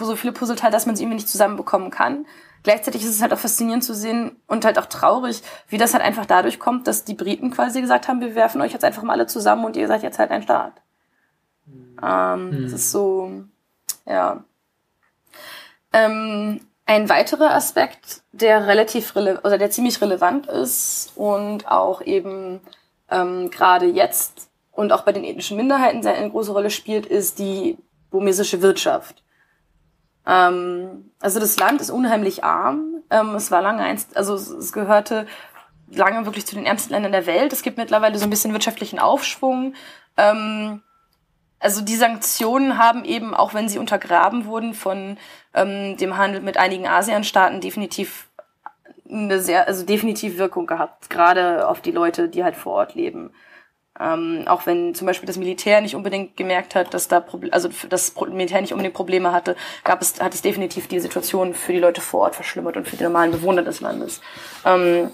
[0.00, 2.26] so viele Puzzleteile, dass man sie irgendwie nicht zusammenbekommen kann.
[2.62, 6.02] Gleichzeitig ist es halt auch faszinierend zu sehen und halt auch traurig, wie das halt
[6.02, 9.12] einfach dadurch kommt, dass die Briten quasi gesagt haben, wir werfen euch jetzt einfach mal
[9.12, 10.72] alle zusammen und ihr seid jetzt halt ein Staat.
[11.66, 11.96] Mhm.
[12.02, 12.62] Ähm, hm.
[12.64, 13.30] Das ist so,
[14.04, 14.44] ja.
[15.92, 22.60] Ähm, ein weiterer Aspekt, der relativ rele oder der ziemlich relevant ist und auch eben
[23.10, 27.76] ähm, gerade jetzt und auch bei den ethnischen Minderheiten eine große Rolle spielt, ist die
[28.10, 29.24] burmesische Wirtschaft.
[30.26, 33.02] Ähm, also das Land ist unheimlich arm.
[33.10, 35.26] Ähm, es war lange eins, also es gehörte
[35.90, 37.52] lange wirklich zu den ärmsten Ländern der Welt.
[37.52, 39.74] Es gibt mittlerweile so ein bisschen wirtschaftlichen Aufschwung.
[40.16, 40.82] Ähm,
[41.58, 45.16] also die Sanktionen haben eben, auch wenn sie untergraben wurden von
[45.54, 48.28] ähm, dem Handel mit einigen ASEAN-Staaten, definitiv
[49.08, 53.30] eine sehr, also definitiv Wirkung gehabt, gerade auf die Leute, die halt vor Ort leben.
[53.98, 57.70] Ähm, auch wenn zum Beispiel das Militär nicht unbedingt gemerkt hat, dass da Proble also
[57.88, 61.78] das Militär nicht unbedingt Probleme hatte, gab es, hat es definitiv die Situation für die
[61.78, 64.20] Leute vor Ort verschlimmert und für die normalen Bewohner des Landes.
[64.66, 65.10] Ähm,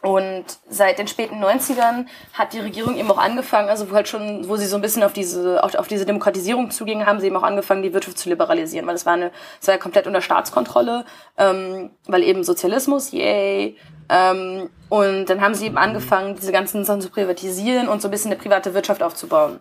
[0.00, 4.48] Und seit den späten 90ern hat die Regierung eben auch angefangen, also wo halt schon,
[4.48, 7.36] wo sie so ein bisschen auf diese, auf, auf diese Demokratisierung zugingen, haben sie eben
[7.36, 10.20] auch angefangen, die Wirtschaft zu liberalisieren, weil es war eine, es war ja komplett unter
[10.20, 11.04] Staatskontrolle,
[11.36, 13.76] ähm, weil eben Sozialismus, yay.
[14.08, 18.10] Ähm, und dann haben sie eben angefangen, diese ganzen Sachen zu privatisieren und so ein
[18.12, 19.58] bisschen eine private Wirtschaft aufzubauen.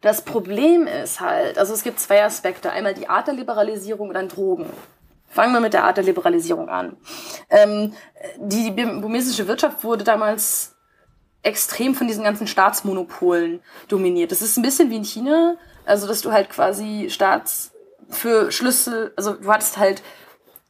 [0.00, 2.70] Das Problem ist halt, also es gibt zwei Aspekte.
[2.70, 4.66] Einmal die Art der Liberalisierung und dann Drogen.
[5.34, 6.96] Fangen wir mit der Art der Liberalisierung an.
[7.50, 7.92] Ähm,
[8.38, 10.76] die burmesische Wirtschaft wurde damals
[11.42, 14.30] extrem von diesen ganzen Staatsmonopolen dominiert.
[14.30, 17.72] Das ist ein bisschen wie in China, also dass du halt quasi Staats
[18.08, 20.02] für Schlüssel, also du hattest halt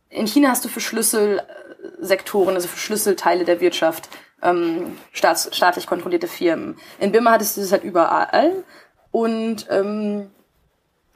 [0.08, 4.08] in China hast du für Schlüsselsektoren, also für Schlüsselteile der Wirtschaft
[4.42, 6.76] ähm, staats, staatlich kontrollierte Firmen.
[7.00, 8.64] In Birma hattest du das halt überall
[9.10, 10.30] und ähm,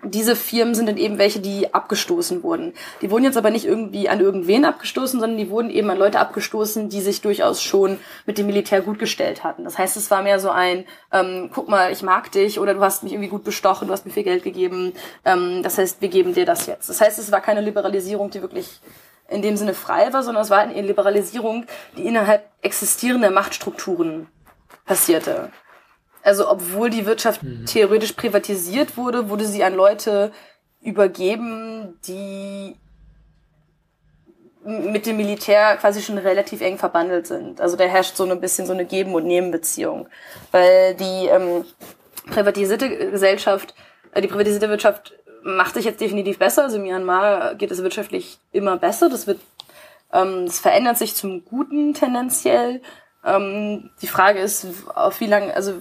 [0.04, 2.72] diese Firmen sind dann eben welche, die abgestoßen wurden.
[3.02, 6.20] Die wurden jetzt aber nicht irgendwie an irgendwen abgestoßen, sondern die wurden eben an Leute
[6.20, 9.64] abgestoßen, die sich durchaus schon mit dem Militär gut gestellt hatten.
[9.64, 12.80] Das heißt, es war mehr so ein, ähm, guck mal, ich mag dich oder du
[12.80, 14.92] hast mich irgendwie gut bestochen, du hast mir viel Geld gegeben.
[15.24, 16.88] Ähm, das heißt, wir geben dir das jetzt.
[16.88, 18.80] Das heißt, es war keine Liberalisierung, die wirklich
[19.28, 24.28] in dem Sinne frei war, sondern es war eine Liberalisierung, die innerhalb existierender Machtstrukturen
[24.86, 25.50] passierte.
[26.22, 27.66] Also obwohl die Wirtschaft mhm.
[27.66, 30.32] theoretisch privatisiert wurde, wurde sie an Leute
[30.80, 32.76] übergeben, die
[34.64, 37.60] mit dem Militär quasi schon relativ eng verbandelt sind.
[37.60, 40.08] Also da herrscht so ein bisschen so eine Geben- und Nehmen-Beziehung.
[40.50, 41.64] Weil die ähm,
[42.30, 43.74] privatisierte Gesellschaft,
[44.12, 46.64] äh, die privatisierte Wirtschaft macht sich jetzt definitiv besser.
[46.64, 49.08] Also in Myanmar geht es wirtschaftlich immer besser.
[49.08, 49.40] Das wird,
[50.12, 52.82] ähm, das verändert sich zum Guten tendenziell.
[53.24, 55.74] Ähm, die Frage ist, auf wie lange, also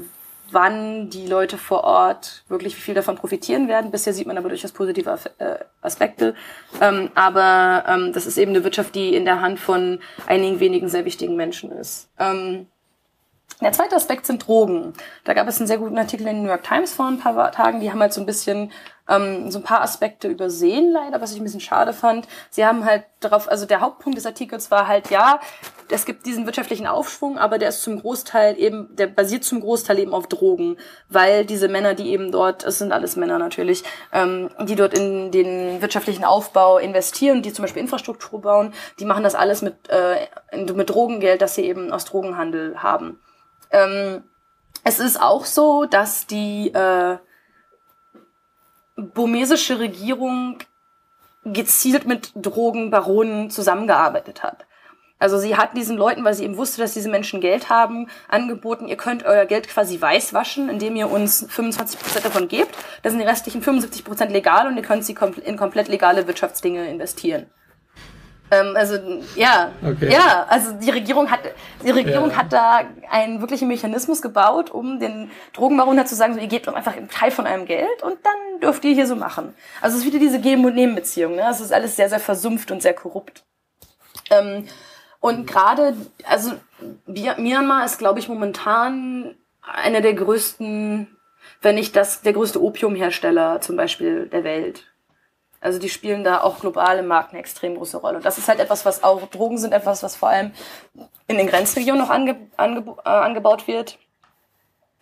[0.51, 3.91] wann die Leute vor Ort wirklich viel davon profitieren werden.
[3.91, 6.35] Bisher sieht man aber durchaus positive äh, Aspekte.
[6.81, 10.89] Ähm, aber ähm, das ist eben eine Wirtschaft, die in der Hand von einigen wenigen
[10.89, 12.09] sehr wichtigen Menschen ist.
[12.19, 12.67] Ähm,
[13.61, 14.93] der zweite Aspekt sind Drogen.
[15.23, 17.51] Da gab es einen sehr guten Artikel in den New York Times vor ein paar
[17.51, 17.79] Tagen.
[17.79, 18.71] Die haben halt so ein bisschen
[19.09, 22.27] ähm, so ein paar Aspekte übersehen, leider, was ich ein bisschen schade fand.
[22.49, 25.39] Sie haben halt darauf, also der Hauptpunkt des Artikels war halt, ja,
[25.89, 29.99] es gibt diesen wirtschaftlichen Aufschwung, aber der ist zum Großteil eben, der basiert zum Großteil
[29.99, 30.77] eben auf Drogen,
[31.09, 35.31] weil diese Männer, die eben dort, es sind alles Männer natürlich, ähm, die dort in
[35.31, 40.27] den wirtschaftlichen Aufbau investieren, die zum Beispiel Infrastruktur bauen, die machen das alles mit, äh,
[40.73, 43.19] mit Drogengeld, das sie eben aus Drogenhandel haben.
[43.71, 44.23] Ähm,
[44.83, 47.17] es ist auch so, dass die äh,
[48.97, 50.57] burmesische Regierung
[51.43, 54.65] gezielt mit Drogenbaronen zusammengearbeitet hat.
[55.19, 58.87] Also sie hat diesen Leuten, weil sie eben wusste, dass diese Menschen Geld haben, angeboten,
[58.87, 62.75] ihr könnt euer Geld quasi weiß waschen, indem ihr uns 25 Prozent davon gebt.
[63.01, 66.87] Da sind die restlichen 75 Prozent legal und ihr könnt sie in komplett legale Wirtschaftsdinge
[66.87, 67.47] investieren.
[68.49, 68.97] Ähm, also
[69.35, 70.11] ja, okay.
[70.11, 71.41] ja, also die Regierung hat
[71.83, 72.37] die Regierung ja.
[72.37, 76.77] hat da einen wirklichen Mechanismus gebaut, um den Drogenbaron zu sagen, so, ihr gebt uns
[76.77, 79.53] einfach einen Teil von eurem Geld und dann dürft ihr hier so machen.
[79.81, 81.35] Also es ist wieder diese Geben- und Nehmen-Beziehung.
[81.35, 81.47] Ne?
[81.49, 83.43] Es ist alles sehr, sehr versumpft und sehr korrupt.
[84.29, 84.65] Ähm,
[85.19, 85.95] und gerade,
[86.25, 86.53] also
[87.05, 91.07] Myanmar ist, glaube ich, momentan einer der größten,
[91.61, 94.85] wenn nicht das, der größte Opiumhersteller zum Beispiel der Welt.
[95.67, 98.15] Also die spielen da auch global im Markt eine extrem große Rolle.
[98.15, 100.53] Und das ist halt etwas, was auch, Drogen sind etwas, was vor allem
[101.27, 103.97] in den Grenzregionen noch ange, ange, äh, angebaut wird.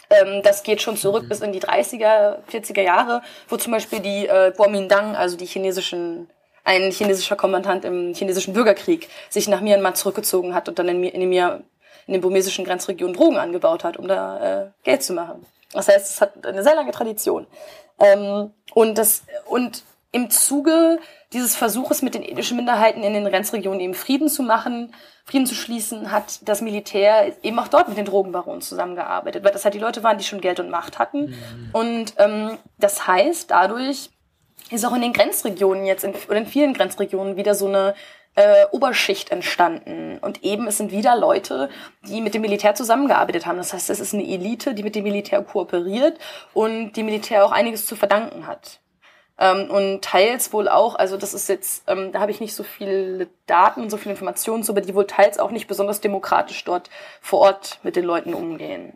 [0.09, 1.30] Ähm, das geht schon zurück mhm.
[1.30, 6.32] bis in die 30er, 40er Jahre, wo zum Beispiel die äh, Kuomintang, also die chinesischen,
[6.63, 11.32] ein chinesischer Kommandant im chinesischen Bürgerkrieg, sich nach Myanmar zurückgezogen hat und dann in, in,
[11.32, 15.45] in, in den burmesischen Grenzregionen Drogen angebaut hat, um da äh, Geld zu machen.
[15.74, 17.45] Das heißt, es hat eine sehr lange Tradition.
[17.99, 19.84] Ähm, und das, und
[20.16, 20.99] im Zuge
[21.34, 24.95] dieses Versuches mit den ethnischen Minderheiten in den Grenzregionen eben Frieden zu machen,
[25.26, 29.66] Frieden zu schließen, hat das Militär eben auch dort mit den Drogenbaronen zusammengearbeitet, weil das
[29.66, 31.32] halt die Leute waren, die schon Geld und Macht hatten.
[31.32, 31.70] Mhm.
[31.74, 34.09] Und ähm, das heißt, dadurch
[34.72, 37.93] ist auch in den Grenzregionen jetzt, in, oder in vielen Grenzregionen wieder so eine
[38.36, 40.18] äh, Oberschicht entstanden.
[40.20, 41.68] Und eben, es sind wieder Leute,
[42.07, 43.57] die mit dem Militär zusammengearbeitet haben.
[43.57, 46.18] Das heißt, es ist eine Elite, die mit dem Militär kooperiert
[46.53, 48.80] und die Militär auch einiges zu verdanken hat.
[49.38, 52.63] Ähm, und teils wohl auch, also das ist jetzt, ähm, da habe ich nicht so
[52.63, 56.63] viele Daten und so viele Informationen zu, aber die wohl teils auch nicht besonders demokratisch
[56.63, 58.93] dort vor Ort mit den Leuten umgehen.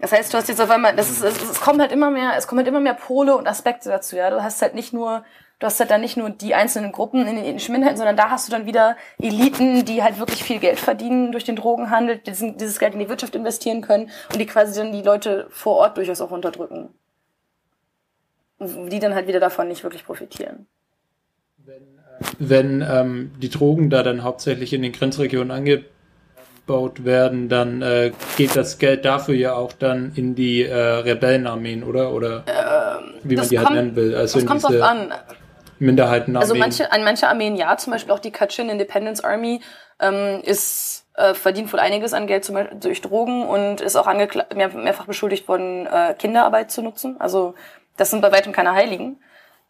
[0.00, 2.34] Das heißt, du hast jetzt auf einmal, das ist, es, es kommt halt immer mehr,
[2.36, 4.30] es kommen halt immer mehr Pole und Aspekte dazu, ja.
[4.30, 5.24] Du hast halt nicht nur,
[5.58, 8.30] du hast halt dann nicht nur die einzelnen Gruppen in den ethnischen Minderheiten, sondern da
[8.30, 12.30] hast du dann wieder Eliten, die halt wirklich viel Geld verdienen durch den Drogenhandel, die
[12.56, 15.96] dieses Geld in die Wirtschaft investieren können und die quasi dann die Leute vor Ort
[15.98, 16.94] durchaus auch unterdrücken
[18.60, 20.66] die dann halt wieder davon nicht wirklich profitieren.
[21.64, 25.84] Wenn, äh, wenn ähm, die Drogen da dann hauptsächlich in den Grenzregionen ange
[26.68, 31.82] aufgebaut werden, dann äh, geht das Geld dafür ja auch dann in die äh, Rebellenarmeen,
[31.82, 32.12] oder?
[32.12, 34.14] Oder ähm, wie man die halt nennen will.
[34.14, 35.12] Also das kommt drauf an.
[35.80, 36.42] Minderheitenarmeen.
[36.42, 39.60] Also manche, an manche Armeen ja, zum Beispiel auch die Kachin Independence Army
[40.00, 44.12] ähm, ist äh, verdient wohl einiges an Geld zum Beispiel durch Drogen und ist auch
[44.12, 47.16] mehr, mehrfach beschuldigt worden, äh, Kinderarbeit zu nutzen.
[47.20, 47.54] Also
[47.98, 49.20] das sind bei weitem keine Heiligen.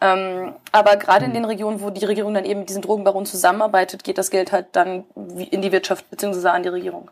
[0.01, 4.05] Ähm, aber gerade in den Regionen, wo die Regierung dann eben mit diesen Drogenbaronen zusammenarbeitet,
[4.05, 5.05] geht das Geld halt dann
[5.51, 7.11] in die Wirtschaft beziehungsweise an die Regierung.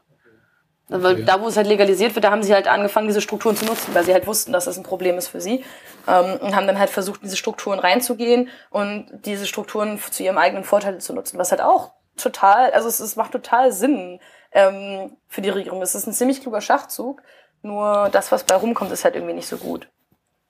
[0.88, 3.64] Weil da, wo es halt legalisiert wird, da haben sie halt angefangen, diese Strukturen zu
[3.64, 5.64] nutzen, weil sie halt wussten, dass das ein Problem ist für sie.
[6.06, 10.62] Ähm, und haben dann halt versucht, diese Strukturen reinzugehen und diese Strukturen zu ihrem eigenen
[10.62, 11.38] Vorteil zu nutzen.
[11.38, 14.20] Was halt auch total, also es, es macht total Sinn
[14.52, 15.82] ähm, für die Regierung.
[15.82, 17.20] Es ist ein ziemlich kluger Schachzug,
[17.62, 19.88] nur das, was bei rumkommt, ist halt irgendwie nicht so gut.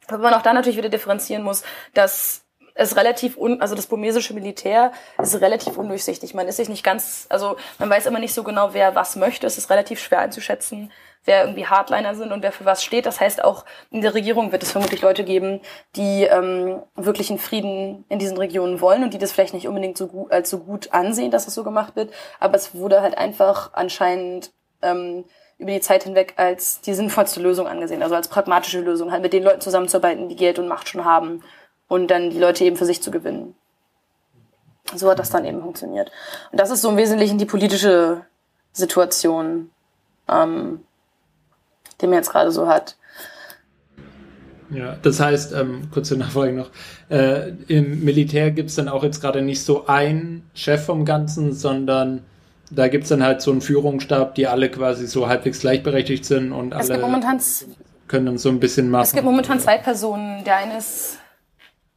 [0.08, 1.62] Aber man auch da natürlich wieder differenzieren muss,
[1.94, 2.46] dass
[2.76, 6.34] es relativ un, also das burmesische Militär ist relativ undurchsichtig.
[6.34, 9.46] Man ist sich nicht ganz, also man weiß immer nicht so genau, wer was möchte.
[9.46, 10.92] Es ist relativ schwer einzuschätzen,
[11.24, 13.06] wer irgendwie Hardliner sind und wer für was steht.
[13.06, 15.60] Das heißt, auch in der Regierung wird es vermutlich Leute geben,
[15.96, 19.96] die ähm, wirklich einen Frieden in diesen Regionen wollen und die das vielleicht nicht unbedingt
[19.96, 22.12] so gut, als so gut ansehen, dass es so gemacht wird.
[22.40, 24.52] Aber es wurde halt einfach anscheinend
[24.82, 25.24] ähm,
[25.58, 29.32] über die Zeit hinweg als die sinnvollste Lösung angesehen, also als pragmatische Lösung, halt mit
[29.32, 31.42] den Leuten zusammenzuarbeiten, die Geld und Macht schon haben
[31.88, 33.54] und dann die Leute eben für sich zu gewinnen.
[34.94, 36.12] So hat das dann eben funktioniert.
[36.52, 38.24] Und das ist so im Wesentlichen die politische
[38.72, 39.70] Situation,
[40.28, 40.80] ähm,
[42.00, 42.96] die man jetzt gerade so hat.
[44.70, 46.70] Ja, das heißt, ähm, kurze Nachfrage noch,
[47.08, 52.24] äh, im Militär gibt's dann auch jetzt gerade nicht so einen Chef vom Ganzen, sondern
[52.70, 56.72] da gibt's dann halt so einen Führungsstab, die alle quasi so halbwegs gleichberechtigt sind und
[56.74, 57.00] es alle
[58.08, 59.02] können dann so ein bisschen machen.
[59.02, 60.44] Es gibt momentan zwei Personen.
[60.44, 61.18] Der eine ist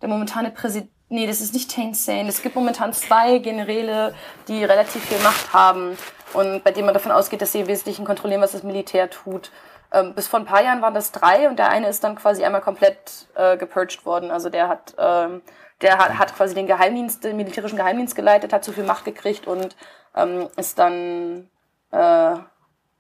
[0.02, 0.92] der momentane Präsident.
[1.10, 2.30] Nee, das ist nicht Tain Sane.
[2.30, 4.14] Es gibt momentan zwei Generäle,
[4.48, 5.98] die relativ viel Macht haben
[6.34, 9.52] und bei denen man davon ausgeht, dass sie im Wesentlichen kontrollieren, was das Militär tut.
[9.92, 12.44] Ähm, bis vor ein paar Jahren waren das drei und der eine ist dann quasi
[12.44, 14.30] einmal komplett äh, gepurged worden.
[14.30, 15.42] Also der hat, ähm,
[15.82, 19.48] der hat, hat quasi den Geheimdienst, den militärischen Geheimdienst geleitet, hat zu viel Macht gekriegt
[19.48, 19.76] und
[20.16, 21.50] ähm, ist dann
[21.92, 22.36] äh,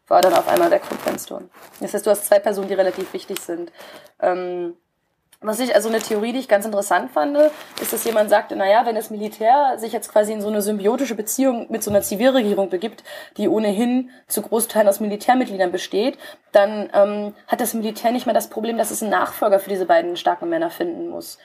[0.10, 1.50] war dann auf einmal der Kronprinzton.
[1.80, 3.72] Das heißt, du hast zwei Personen, die relativ wichtig sind.
[4.22, 4.76] Ähm,
[5.42, 7.38] was ich, also eine Theorie, die ich ganz interessant fand,
[7.82, 11.16] ist, dass jemand sagte, naja, wenn das Militär sich jetzt quasi in so eine symbiotische
[11.16, 13.06] Beziehung mit so einer Zivilregierung begibt,
[13.38, 16.18] die ohnehin zu Großteilen aus Militärmitgliedern besteht,
[16.52, 19.86] dann ähm, hat das Militär nicht mehr das Problem, dass es einen Nachfolger für diese
[19.86, 21.38] beiden starken Männer finden muss.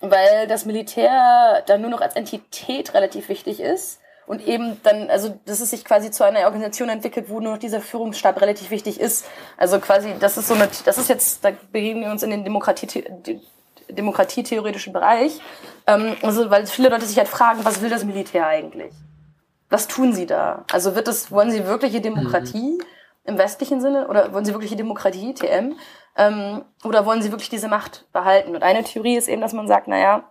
[0.00, 5.38] Weil das Militär dann nur noch als Entität relativ wichtig ist und eben dann, also
[5.46, 9.00] dass es sich quasi zu einer Organisation entwickelt, wo nur noch dieser Führungsstab relativ wichtig
[9.00, 9.26] ist.
[9.56, 12.44] Also quasi, das ist so eine, das ist jetzt, da begeben wir uns in den
[12.44, 13.04] Demokratie,
[13.88, 15.40] demokratietheoretischen Bereich.
[15.86, 18.92] Ähm, also, weil viele Leute sich halt fragen, was will das Militär eigentlich?
[19.70, 20.64] Was tun sie da?
[20.72, 22.84] Also wird das, wollen sie wirkliche Demokratie mhm.
[23.24, 25.74] im westlichen Sinne oder wollen sie wirkliche Demokratie, TM?
[26.16, 28.54] Ähm, oder wollen sie wirklich diese Macht behalten?
[28.54, 30.24] Und eine Theorie ist eben, dass man sagt, naja,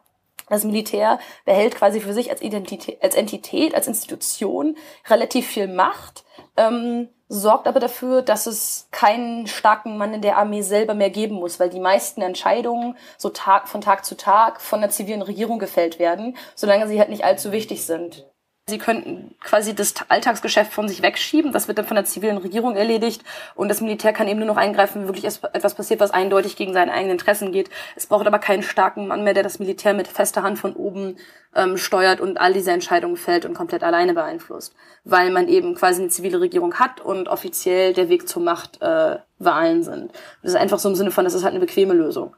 [0.49, 4.75] das Militär behält quasi für sich als Identität, als Entität, als Institution
[5.09, 6.23] relativ viel Macht,
[6.55, 11.35] ähm, sorgt aber dafür, dass es keinen starken Mann in der Armee selber mehr geben
[11.35, 15.59] muss, weil die meisten Entscheidungen so Tag von Tag zu Tag von der zivilen Regierung
[15.59, 18.25] gefällt werden, solange sie halt nicht allzu wichtig sind.
[18.69, 21.53] Sie könnten quasi das Alltagsgeschäft von sich wegschieben.
[21.53, 23.23] Das wird dann von der zivilen Regierung erledigt.
[23.55, 26.73] Und das Militär kann eben nur noch eingreifen, wenn wirklich etwas passiert, was eindeutig gegen
[26.73, 27.69] seine eigenen Interessen geht.
[27.95, 31.15] Es braucht aber keinen starken Mann mehr, der das Militär mit fester Hand von oben
[31.55, 34.75] ähm, steuert und all diese Entscheidungen fällt und komplett alleine beeinflusst.
[35.05, 39.15] Weil man eben quasi eine zivile Regierung hat und offiziell der Weg zur Macht äh,
[39.39, 40.11] Wahlen sind.
[40.41, 42.35] Das ist einfach so im Sinne von, das ist halt eine bequeme Lösung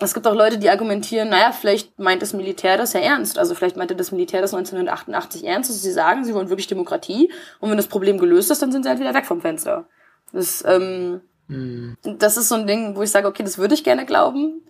[0.00, 3.38] es gibt auch Leute, die argumentieren, naja, vielleicht meint das Militär das ja ernst.
[3.38, 7.32] Also vielleicht meinte das Militär das 1988 ernst, dass sie sagen, sie wollen wirklich Demokratie.
[7.58, 9.86] Und wenn das Problem gelöst ist, dann sind sie halt wieder weg vom Fenster.
[10.32, 11.96] Das, ähm, mhm.
[12.02, 14.62] das ist so ein Ding, wo ich sage, okay, das würde ich gerne glauben.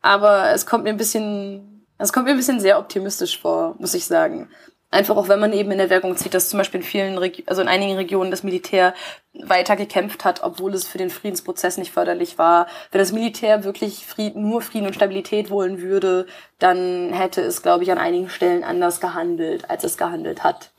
[0.00, 3.92] Aber es kommt mir ein bisschen, es kommt mir ein bisschen sehr optimistisch vor, muss
[3.92, 4.48] ich sagen.
[4.92, 7.62] Einfach auch, wenn man eben in Erwägung zieht, dass zum Beispiel in vielen, Reg also
[7.62, 8.92] in einigen Regionen das Militär
[9.34, 12.66] weiter gekämpft hat, obwohl es für den Friedensprozess nicht förderlich war.
[12.90, 16.26] Wenn das Militär wirklich Frieden, nur Frieden und Stabilität wollen würde,
[16.58, 20.72] dann hätte es, glaube ich, an einigen Stellen anders gehandelt, als es gehandelt hat.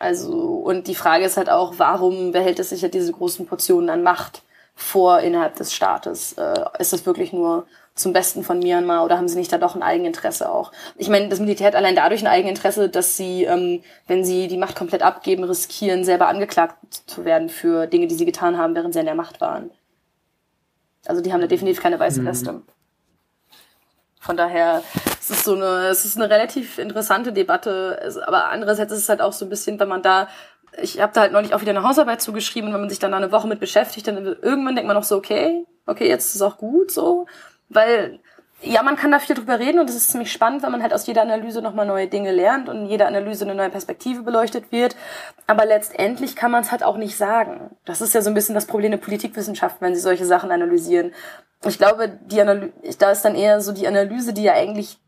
[0.00, 3.90] Also, und die Frage ist halt auch, warum behält es sich ja diese großen Portionen
[3.90, 4.42] an Macht
[4.74, 6.32] vor innerhalb des Staates?
[6.32, 9.74] Äh, ist das wirklich nur zum Besten von Myanmar oder haben sie nicht da doch
[9.74, 10.72] ein Eigeninteresse auch?
[10.96, 14.56] Ich meine, das Militär hat allein dadurch ein Eigeninteresse, dass sie, ähm, wenn sie die
[14.56, 16.76] Macht komplett abgeben, riskieren, selber angeklagt
[17.06, 19.70] zu werden für Dinge, die sie getan haben, während sie an der Macht waren.
[21.06, 22.26] Also die haben da definitiv keine weiße mhm.
[22.26, 22.62] Weste.
[24.20, 24.82] Von daher,
[25.20, 29.20] es ist so eine, es ist eine relativ interessante Debatte, aber andererseits ist es halt
[29.20, 30.28] auch so ein bisschen, wenn man da
[30.80, 33.10] ich habe da halt neulich auch wieder eine Hausarbeit zugeschrieben und wenn man sich dann
[33.10, 36.36] da eine Woche mit beschäftigt, dann irgendwann denkt man noch so, okay, okay, jetzt ist
[36.36, 37.26] es auch gut so,
[37.74, 38.20] weil
[38.64, 40.94] ja, man kann da viel drüber reden und es ist ziemlich spannend, weil man halt
[40.94, 44.70] aus jeder Analyse nochmal neue Dinge lernt und in jeder Analyse eine neue Perspektive beleuchtet
[44.70, 44.94] wird.
[45.48, 47.76] Aber letztendlich kann man es halt auch nicht sagen.
[47.84, 51.12] Das ist ja so ein bisschen das Problem der Politikwissenschaft, wenn sie solche Sachen analysieren.
[51.64, 54.98] Ich glaube, die Analyse, da ist dann eher so die Analyse, die ja eigentlich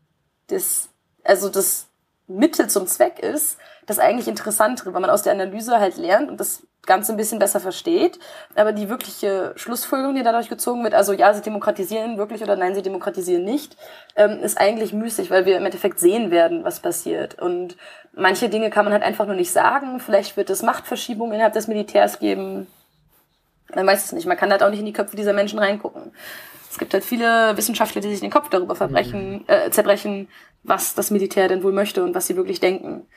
[0.47, 0.89] das,
[1.23, 1.87] also das
[2.27, 6.39] Mittel zum Zweck ist, das eigentlich Interessantere, weil man aus der Analyse halt lernt und
[6.39, 8.19] das Ganze ein bisschen besser versteht.
[8.55, 12.75] Aber die wirkliche Schlussfolgerung, die dadurch gezogen wird, also ja, sie demokratisieren wirklich oder nein,
[12.75, 13.75] sie demokratisieren nicht,
[14.15, 17.39] ähm, ist eigentlich müßig, weil wir im Endeffekt sehen werden, was passiert.
[17.39, 17.75] Und
[18.13, 19.99] manche Dinge kann man halt einfach nur nicht sagen.
[19.99, 22.67] Vielleicht wird es Machtverschiebungen innerhalb des Militärs geben.
[23.73, 24.27] Man weiß es nicht.
[24.27, 26.13] Man kann halt auch nicht in die Köpfe dieser Menschen reingucken.
[26.69, 29.43] Es gibt halt viele Wissenschaftler, die sich den Kopf darüber verbrechen, mhm.
[29.47, 30.27] äh, zerbrechen,
[30.63, 33.07] was das Militär denn wohl möchte und was sie wirklich denken.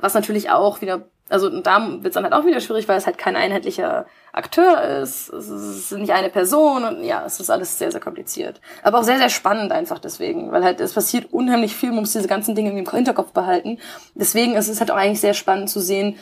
[0.00, 3.06] Was natürlich auch wieder, also da wird es dann halt auch wieder schwierig, weil es
[3.06, 5.30] halt kein einheitlicher Akteur ist.
[5.30, 8.60] Es ist nicht eine Person und ja, es ist alles sehr, sehr kompliziert.
[8.82, 12.12] Aber auch sehr, sehr spannend einfach deswegen, weil halt es passiert unheimlich viel, man muss
[12.12, 13.78] diese ganzen Dinge im Hinterkopf behalten.
[14.14, 16.16] Deswegen ist es halt auch eigentlich sehr spannend zu sehen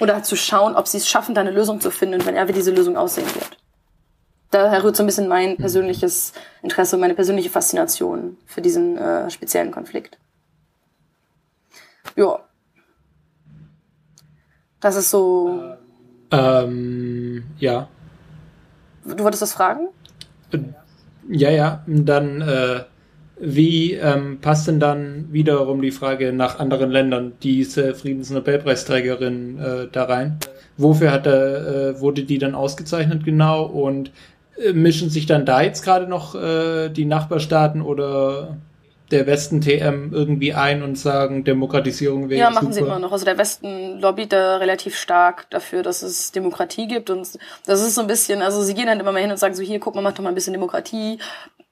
[0.00, 2.52] oder zu schauen, ob sie es schaffen, da eine Lösung zu finden wenn er, wie
[2.52, 3.56] diese Lösung aussehen wird.
[4.50, 9.28] Daher rührt so ein bisschen mein persönliches Interesse und meine persönliche Faszination für diesen äh,
[9.28, 10.16] speziellen Konflikt.
[12.14, 12.38] Ja,
[14.84, 15.76] das ist so.
[16.30, 17.88] Ähm, ja.
[19.04, 19.88] Du wolltest das fragen?
[21.26, 21.82] Ja, ja.
[21.86, 22.80] Dann, äh,
[23.40, 30.04] wie ähm, passt denn dann wiederum die Frage nach anderen Ländern, diese Friedensnobelpreisträgerin äh, da
[30.04, 30.38] rein?
[30.76, 33.64] Wofür hat er, äh, wurde die dann ausgezeichnet genau?
[33.64, 34.12] Und
[34.62, 38.58] äh, mischen sich dann da jetzt gerade noch äh, die Nachbarstaaten oder
[39.14, 42.74] der Westen TM irgendwie ein und sagen, Demokratisierung wäre Ja, machen super.
[42.74, 43.12] sie immer noch.
[43.12, 47.94] Also der Westen lobbyt da relativ stark dafür, dass es Demokratie gibt und das ist
[47.94, 49.94] so ein bisschen, also sie gehen halt immer mal hin und sagen so, hier, guck
[49.94, 51.18] mal, mach doch mal ein bisschen Demokratie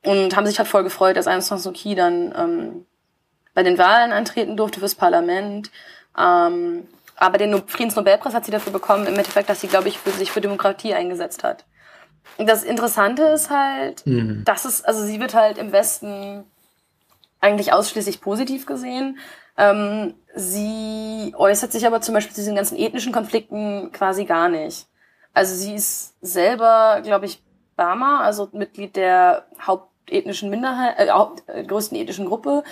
[0.05, 2.86] und haben sich halt voll gefreut, dass Aung San Suu Kyi dann ähm,
[3.55, 5.70] bei den Wahlen antreten durfte fürs Parlament.
[6.18, 6.84] Ähm,
[7.16, 10.32] aber den Friedensnobelpreis hat sie dafür bekommen, im Endeffekt, dass sie, glaube ich, für sich
[10.32, 11.64] für Demokratie eingesetzt hat.
[12.38, 14.43] Das Interessante ist halt, mhm.
[14.45, 16.45] dass es, also sie wird halt im Westen
[17.43, 19.18] eigentlich ausschließlich positiv gesehen.
[19.59, 24.86] Ähm, sie äußert sich aber zum Beispiel zu diesen ganzen ethnischen Konflikten quasi gar nicht.
[25.34, 27.43] Also sie ist selber, glaube ich,
[27.76, 32.62] Bama, also Mitglied der hauptethnischen Minderheit, äh, Haupt, äh, größten ethnischen Gruppe.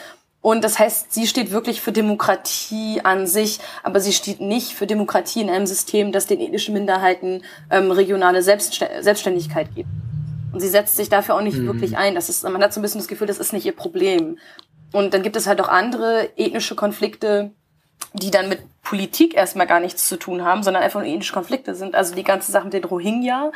[0.43, 4.87] Und das heißt, sie steht wirklich für Demokratie an sich, aber sie steht nicht für
[4.87, 9.89] Demokratie in einem System, das den ethnischen Minderheiten ähm, regionale Selbstständigkeit gibt.
[10.53, 11.67] Und sie setzt sich dafür auch nicht mhm.
[11.67, 12.15] wirklich ein.
[12.15, 14.39] Das ist, man hat so ein bisschen das Gefühl, das ist nicht ihr Problem.
[14.93, 17.53] Und dann gibt es halt auch andere ethnische Konflikte,
[18.13, 21.75] die dann mit Politik erstmal gar nichts zu tun haben, sondern einfach nur ethnische Konflikte
[21.75, 21.95] sind.
[21.95, 23.53] Also die ganze Sache mit den Rohingya,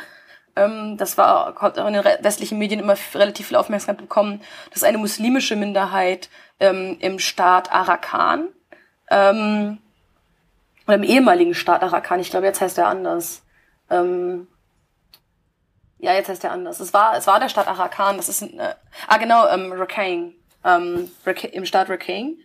[0.55, 4.41] ähm, das war, hat auch in den westlichen Medien immer relativ viel Aufmerksamkeit bekommen.
[4.69, 6.29] Das ist eine muslimische Minderheit
[6.59, 8.47] ähm, im Staat Arakan.
[9.09, 9.79] Ähm,
[10.87, 13.43] oder im ehemaligen Staat Arakan, ich glaube, jetzt heißt er anders.
[13.89, 14.47] Ähm,
[16.05, 16.79] ja, jetzt heißt er anders.
[16.79, 18.75] Es war, es war der Staat Arakan, das ist, äh,
[19.07, 20.33] ah genau, ähm, Rakhine,
[20.63, 21.09] ähm,
[21.51, 22.35] im Staat Rakhine.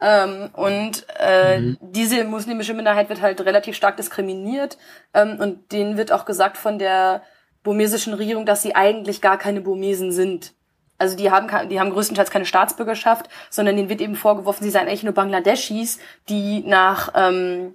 [0.00, 1.78] Ähm, und äh, mhm.
[1.80, 4.76] diese muslimische Minderheit wird halt relativ stark diskriminiert
[5.14, 7.22] ähm, und denen wird auch gesagt von der
[7.62, 10.52] burmesischen Regierung, dass sie eigentlich gar keine Burmesen sind.
[10.98, 14.88] Also die haben, die haben größtenteils keine Staatsbürgerschaft, sondern denen wird eben vorgeworfen, sie seien
[14.88, 17.74] eigentlich nur Bangladeschis, die nach, ähm,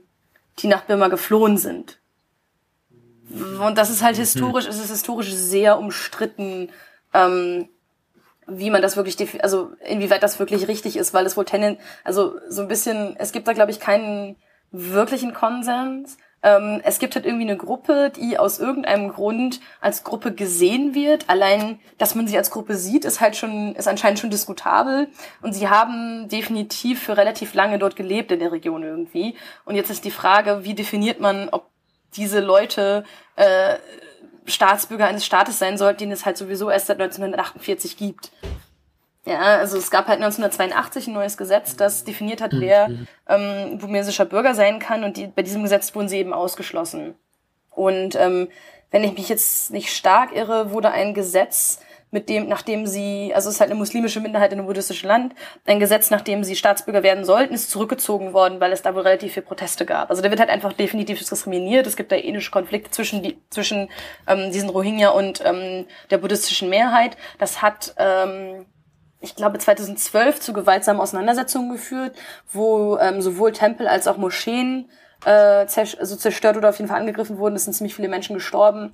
[0.59, 1.98] die nach Birma geflohen sind.
[3.29, 6.69] Und das ist halt historisch, es ist historisch sehr umstritten,
[7.13, 7.69] ähm,
[8.47, 12.35] wie man das wirklich, also inwieweit das wirklich richtig ist, weil es wohl tenden, also
[12.49, 14.35] so ein bisschen, es gibt da glaube ich keinen
[14.71, 16.17] wirklichen Konsens.
[16.41, 21.25] Ähm, es gibt halt irgendwie eine Gruppe, die aus irgendeinem Grund als Gruppe gesehen wird.
[21.27, 25.09] Allein, dass man sie als Gruppe sieht, ist halt schon, ist anscheinend schon diskutabel.
[25.41, 29.35] Und sie haben definitiv für relativ lange dort gelebt in der Region irgendwie.
[29.65, 31.67] Und jetzt ist die Frage, wie definiert man, ob
[32.15, 33.03] diese Leute
[33.35, 33.75] äh,
[34.45, 38.31] Staatsbürger eines Staates sein sollten, den es halt sowieso erst seit 1948 gibt.
[39.25, 42.89] Ja, also es gab halt 1982 ein neues Gesetz, das definiert hat, wer
[43.27, 47.15] ähm, burmesischer Bürger sein kann und die, bei diesem Gesetz wurden sie eben ausgeschlossen.
[47.69, 48.47] Und ähm,
[48.91, 51.79] wenn ich mich jetzt nicht stark irre, wurde ein Gesetz
[52.11, 55.35] mit dem, nachdem sie, also es ist halt eine muslimische Minderheit in einem buddhistischen Land,
[55.65, 59.33] ein Gesetz, nachdem sie Staatsbürger werden sollten, ist zurückgezogen worden, weil es da wohl relativ
[59.33, 60.09] viel Proteste gab.
[60.09, 61.85] Also da wird halt einfach definitiv diskriminiert.
[61.85, 63.89] Es gibt da ähnliche Konflikte zwischen, die, zwischen
[64.27, 67.17] ähm, diesen Rohingya und ähm, der buddhistischen Mehrheit.
[67.37, 68.65] Das hat ähm,
[69.21, 72.15] ich glaube, 2012 zu gewaltsamen Auseinandersetzungen geführt,
[72.51, 74.89] wo ähm, sowohl Tempel als auch Moscheen
[75.25, 77.55] äh, zerstört oder auf jeden Fall angegriffen wurden.
[77.55, 78.93] Es sind ziemlich viele Menschen gestorben.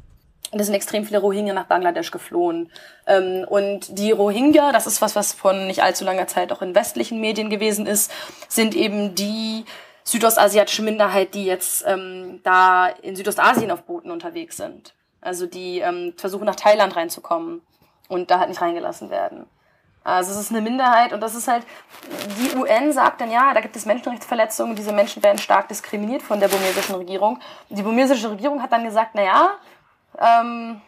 [0.51, 2.71] Und es sind extrem viele Rohingya nach Bangladesch geflohen.
[3.07, 6.75] Ähm, und die Rohingya, das ist was, was von nicht allzu langer Zeit auch in
[6.75, 8.11] westlichen Medien gewesen ist,
[8.47, 9.65] sind eben die
[10.03, 14.93] südostasiatische Minderheit, die jetzt ähm, da in Südostasien auf Booten unterwegs sind.
[15.19, 17.61] Also die ähm, versuchen nach Thailand reinzukommen
[18.07, 19.47] und da halt nicht reingelassen werden.
[20.03, 21.65] Also es ist eine Minderheit und das ist halt,
[22.39, 26.39] die UN sagt dann, ja, da gibt es Menschenrechtsverletzungen, diese Menschen werden stark diskriminiert von
[26.39, 27.39] der burmesischen Regierung.
[27.69, 29.49] Die burmesische Regierung hat dann gesagt, na ja,
[30.19, 30.81] ähm,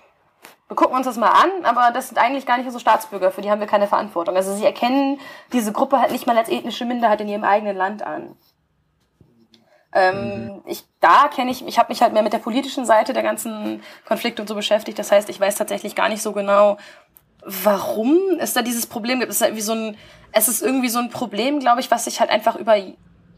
[0.67, 3.41] wir gucken uns das mal an, aber das sind eigentlich gar nicht unsere Staatsbürger, für
[3.41, 4.35] die haben wir keine Verantwortung.
[4.35, 5.19] Also sie erkennen
[5.53, 8.35] diese Gruppe halt nicht mal als ethnische Minderheit in ihrem eigenen Land an.
[9.93, 10.61] Ähm, mhm.
[10.65, 13.81] ich, da kenne ich, ich habe mich halt mehr mit der politischen Seite der ganzen
[14.05, 14.99] Konflikte und so beschäftigt.
[14.99, 16.77] Das heißt, ich weiß tatsächlich gar nicht so genau,
[17.43, 19.31] warum es da dieses Problem gibt.
[19.31, 19.97] Es ist halt wie so ein,
[20.33, 22.75] es ist irgendwie so ein Problem, glaube ich, was sich halt einfach über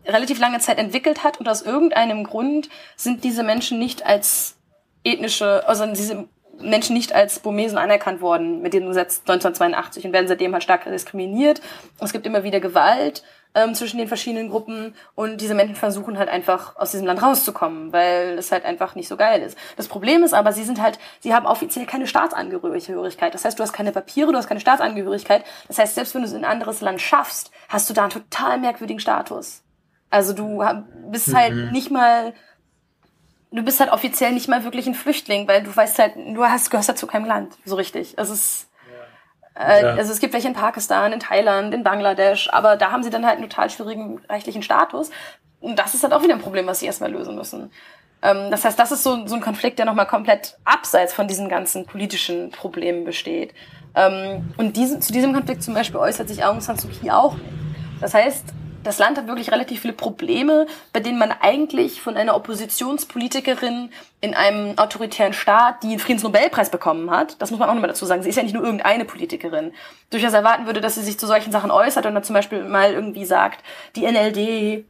[0.06, 4.56] relativ lange Zeit entwickelt hat und aus irgendeinem Grund sind diese Menschen nicht als
[5.04, 6.28] ethnische, also diese
[6.62, 10.84] Menschen nicht als Burmesen anerkannt worden mit dem Gesetz 1982 und werden seitdem halt stark
[10.86, 11.62] diskriminiert.
[12.00, 13.24] Es gibt immer wieder Gewalt
[13.56, 17.94] ähm, zwischen den verschiedenen Gruppen und diese Menschen versuchen halt einfach aus diesem Land rauszukommen,
[17.94, 19.58] weil es halt einfach nicht so geil ist.
[19.78, 23.34] Das Problem ist aber, sie sind halt, sie haben offiziell keine Staatsangehörigkeit.
[23.34, 25.44] Das heißt, du hast keine Papiere, du hast keine Staatsangehörigkeit.
[25.68, 28.12] Das heißt, selbst wenn du es in ein anderes Land schaffst, hast du da einen
[28.12, 29.64] total merkwürdigen Status.
[30.12, 30.64] Also du
[31.12, 31.72] bist halt mhm.
[31.72, 32.34] nicht mal
[33.52, 36.70] du bist halt offiziell nicht mal wirklich ein Flüchtling, weil du weißt halt, du hast,
[36.70, 38.14] gehörst halt zu keinem Land, so richtig.
[38.18, 38.70] Es ist,
[39.56, 39.90] äh, ja.
[39.96, 43.26] Also es gibt welche in Pakistan, in Thailand, in Bangladesch, aber da haben sie dann
[43.26, 45.12] halt einen total schwierigen rechtlichen Status.
[45.60, 47.72] Und das ist halt auch wieder ein Problem, was sie erstmal lösen müssen.
[48.22, 51.50] Ähm, das heißt, das ist so, so ein Konflikt, der nochmal komplett abseits von diesen
[51.50, 53.54] ganzen politischen Problemen besteht.
[53.96, 57.34] Ähm, und diese, zu diesem Konflikt zum Beispiel äußert sich Aung San Suu Kyi auch
[57.34, 57.46] nicht.
[58.00, 58.46] Das heißt,
[58.84, 64.34] das Land hat wirklich relativ viele Probleme, bei denen man eigentlich von einer Oppositionspolitikerin in
[64.34, 68.24] einem autoritären Staat, die einen Friedensnobelpreis bekommen hat, das muss man auch nochmal dazu sagen,
[68.24, 69.74] sie ist ja nicht nur irgendeine Politikerin,
[70.10, 72.94] durchaus erwarten würde, dass sie sich zu solchen Sachen äußert und dann zum Beispiel mal
[72.94, 73.64] irgendwie sagt,
[73.96, 74.86] die NLD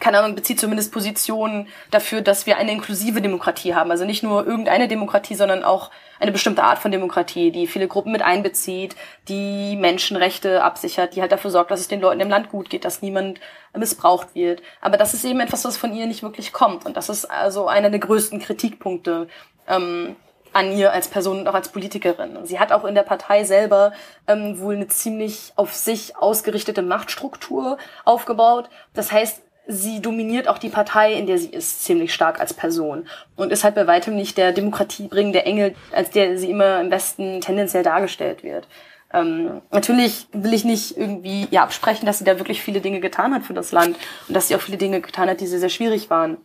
[0.00, 3.90] keine Ahnung, bezieht zumindest Positionen dafür, dass wir eine inklusive Demokratie haben.
[3.90, 8.12] Also nicht nur irgendeine Demokratie, sondern auch eine bestimmte Art von Demokratie, die viele Gruppen
[8.12, 8.96] mit einbezieht,
[9.28, 12.84] die Menschenrechte absichert, die halt dafür sorgt, dass es den Leuten im Land gut geht,
[12.84, 13.40] dass niemand
[13.76, 14.62] missbraucht wird.
[14.80, 16.86] Aber das ist eben etwas, was von ihr nicht wirklich kommt.
[16.86, 19.28] Und das ist also einer der größten Kritikpunkte
[19.68, 20.16] ähm,
[20.52, 22.38] an ihr als Person und auch als Politikerin.
[22.44, 23.92] Sie hat auch in der Partei selber
[24.26, 28.68] ähm, wohl eine ziemlich auf sich ausgerichtete Machtstruktur aufgebaut.
[28.94, 33.06] Das heißt, sie dominiert auch die Partei, in der sie ist, ziemlich stark als Person
[33.36, 37.40] und ist halt bei weitem nicht der demokratiebringende Engel, als der sie immer im Westen
[37.40, 38.66] tendenziell dargestellt wird.
[39.12, 43.34] Ähm, natürlich will ich nicht irgendwie ja absprechen, dass sie da wirklich viele Dinge getan
[43.34, 43.96] hat für das Land
[44.28, 46.36] und dass sie auch viele Dinge getan hat, die sehr, sehr schwierig waren.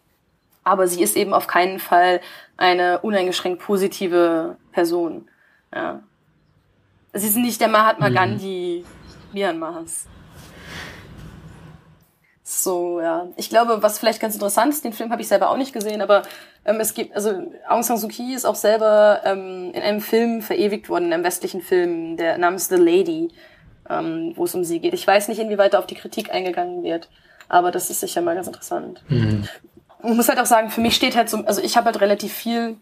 [0.63, 2.21] Aber sie ist eben auf keinen Fall
[2.57, 5.27] eine uneingeschränkt positive Person.
[5.73, 6.01] Ja.
[7.13, 8.13] Sie ist nicht der Mahatma mhm.
[8.13, 8.85] Gandhi
[9.31, 10.07] Myanmars.
[12.47, 13.27] So, ja.
[13.37, 15.99] Ich glaube, was vielleicht ganz interessant ist, den Film habe ich selber auch nicht gesehen,
[16.03, 16.21] aber
[16.63, 17.31] ähm, es gibt, also
[17.67, 21.23] Aung San Suu Kyi ist auch selber ähm, in einem Film verewigt worden, in einem
[21.23, 23.29] westlichen Film, der namens The Lady,
[23.89, 24.93] ähm, wo es um sie geht.
[24.93, 27.09] Ich weiß nicht, inwieweit da auf die Kritik eingegangen wird,
[27.49, 29.03] aber das ist sicher mal ganz interessant.
[29.07, 29.49] Mhm.
[30.03, 32.31] Ich muss halt auch sagen, für mich steht halt so, also ich habe halt relativ
[32.31, 32.77] viel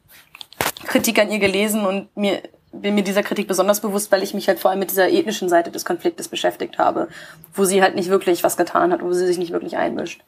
[0.86, 2.42] Kritik an ihr gelesen und mir
[2.74, 5.48] bin mir dieser Kritik besonders bewusst, weil ich mich halt vor allem mit dieser ethnischen
[5.48, 7.08] Seite des Konfliktes beschäftigt habe,
[7.54, 10.22] wo sie halt nicht wirklich was getan hat, wo sie sich nicht wirklich einmischt.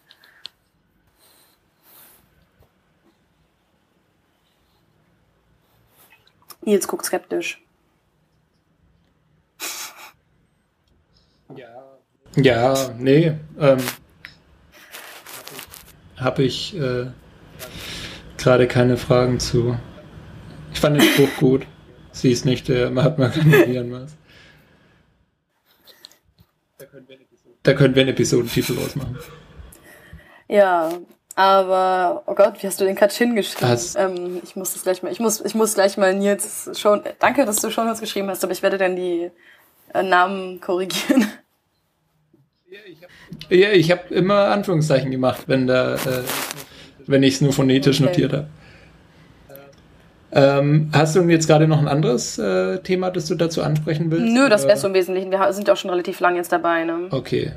[6.61, 7.61] Nils guckt skeptisch.
[11.55, 11.97] Ja,
[12.35, 13.33] ja nee.
[13.59, 13.77] Ähm,
[16.17, 17.07] Habe ich äh,
[18.37, 19.77] gerade keine Fragen zu.
[20.73, 21.67] Ich fand den Spruch gut.
[22.15, 24.15] Sie ist nicht der Mahatma Gandhi Myanmars.
[27.61, 29.17] Da können wir einen Episodentitel ausmachen.
[30.47, 30.91] Ja,
[31.35, 33.77] aber oh Gott, wie hast du den Katschin geschrieben?
[33.97, 37.01] Ähm, ich muss das gleich mal, ich muss, ich muss gleich mal Nils schon.
[37.19, 39.29] Danke, dass du schon was geschrieben hast, aber ich werde dann die
[39.93, 41.27] äh, Namen korrigieren.
[43.49, 46.23] Ja, ich habe hab immer Anführungszeichen gemacht, wenn da, äh,
[47.07, 48.09] wenn ich es nur phonetisch okay.
[48.09, 48.47] notiert habe.
[50.37, 54.33] Ähm, hast du jetzt gerade noch ein anderes äh, Thema, das du dazu ansprechen willst?
[54.33, 55.31] Nö, das wäre so im Wesentlichen.
[55.31, 56.83] Wir sind auch schon relativ lang jetzt dabei.
[56.83, 57.07] Ne?
[57.09, 57.53] Okay.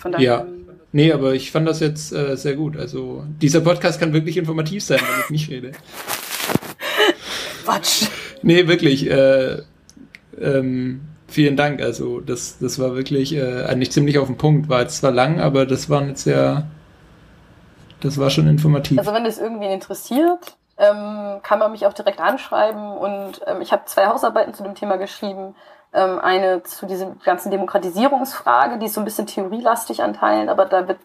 [0.00, 0.24] Von daher.
[0.24, 0.46] Ja.
[0.92, 2.76] Nee, aber ich fand das jetzt äh, sehr gut.
[2.76, 5.72] Also, dieser Podcast kann wirklich informativ sein, wenn ich nicht rede.
[7.64, 8.06] Quatsch.
[8.42, 9.10] Nee, wirklich.
[9.10, 9.62] Äh,
[10.40, 11.82] ähm, vielen Dank.
[11.82, 14.68] Also, das, das war wirklich äh, eigentlich ziemlich auf den Punkt.
[14.68, 16.68] War jetzt zwar lang, aber das waren jetzt ja
[18.02, 18.98] Das war schon informativ.
[18.98, 23.72] Also wenn das irgendwie interessiert, ähm, kann man mich auch direkt anschreiben und ähm, ich
[23.72, 25.54] habe zwei Hausarbeiten zu dem Thema geschrieben.
[25.92, 30.64] Ähm, eine zu dieser ganzen Demokratisierungsfrage, die ist so ein bisschen theorielastig an Teilen, aber
[30.64, 30.98] da wird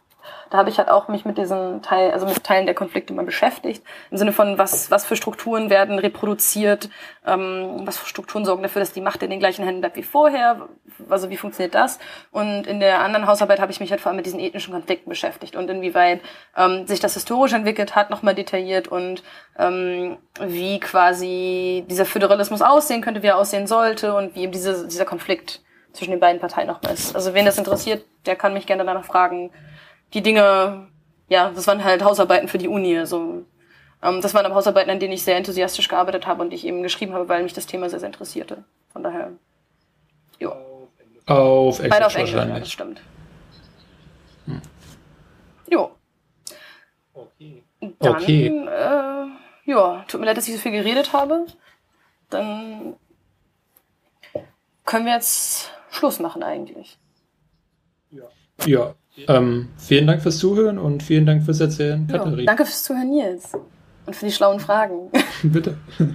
[0.49, 3.25] da habe ich halt auch mich mit diesen Teil, also mit Teilen der Konflikte mal
[3.25, 3.83] beschäftigt.
[4.11, 6.89] Im Sinne von, was, was für Strukturen werden reproduziert,
[7.25, 10.03] ähm, was für Strukturen sorgen dafür, dass die Macht in den gleichen Händen bleibt wie
[10.03, 10.69] vorher,
[11.09, 11.99] also wie funktioniert das?
[12.31, 15.09] Und in der anderen Hausarbeit habe ich mich halt vor allem mit diesen ethnischen Konflikten
[15.09, 16.21] beschäftigt und inwieweit
[16.55, 19.23] ähm, sich das historisch entwickelt hat, nochmal detailliert und
[19.57, 24.87] ähm, wie quasi dieser Föderalismus aussehen könnte, wie er aussehen sollte und wie eben diese,
[24.87, 25.61] dieser Konflikt
[25.93, 27.15] zwischen den beiden Parteien nochmal ist.
[27.15, 29.51] Also wen das interessiert, der kann mich gerne danach fragen
[30.13, 30.87] die Dinge,
[31.29, 32.97] ja, das waren halt Hausarbeiten für die Uni.
[32.97, 33.45] Also
[34.01, 36.65] ähm, das waren aber Hausarbeiten, an denen ich sehr enthusiastisch gearbeitet habe und die ich
[36.65, 38.63] eben geschrieben habe, weil mich das Thema sehr, sehr interessierte.
[38.91, 39.31] Von daher,
[40.39, 40.51] jo.
[41.25, 43.01] Auf Englisch Beide auf Englisch, ja, das stimmt.
[44.45, 44.61] Hm.
[45.69, 45.91] Jo.
[47.13, 47.63] Okay.
[47.99, 48.47] Dann, okay.
[48.47, 49.27] Äh,
[49.65, 51.45] ja, tut mir leid, dass ich so viel geredet habe.
[52.29, 52.95] Dann
[54.85, 56.97] können wir jetzt Schluss machen eigentlich.
[58.11, 58.23] Ja.
[58.65, 58.95] Ja.
[59.27, 62.43] Ähm, vielen Dank fürs Zuhören und vielen Dank fürs Erzählen, Katharina.
[62.45, 63.51] danke fürs Zuhören, Nils.
[64.05, 65.09] Und für die schlauen Fragen.
[65.43, 65.75] Bitte.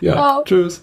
[0.00, 0.44] ja, Ciao.
[0.44, 0.82] tschüss.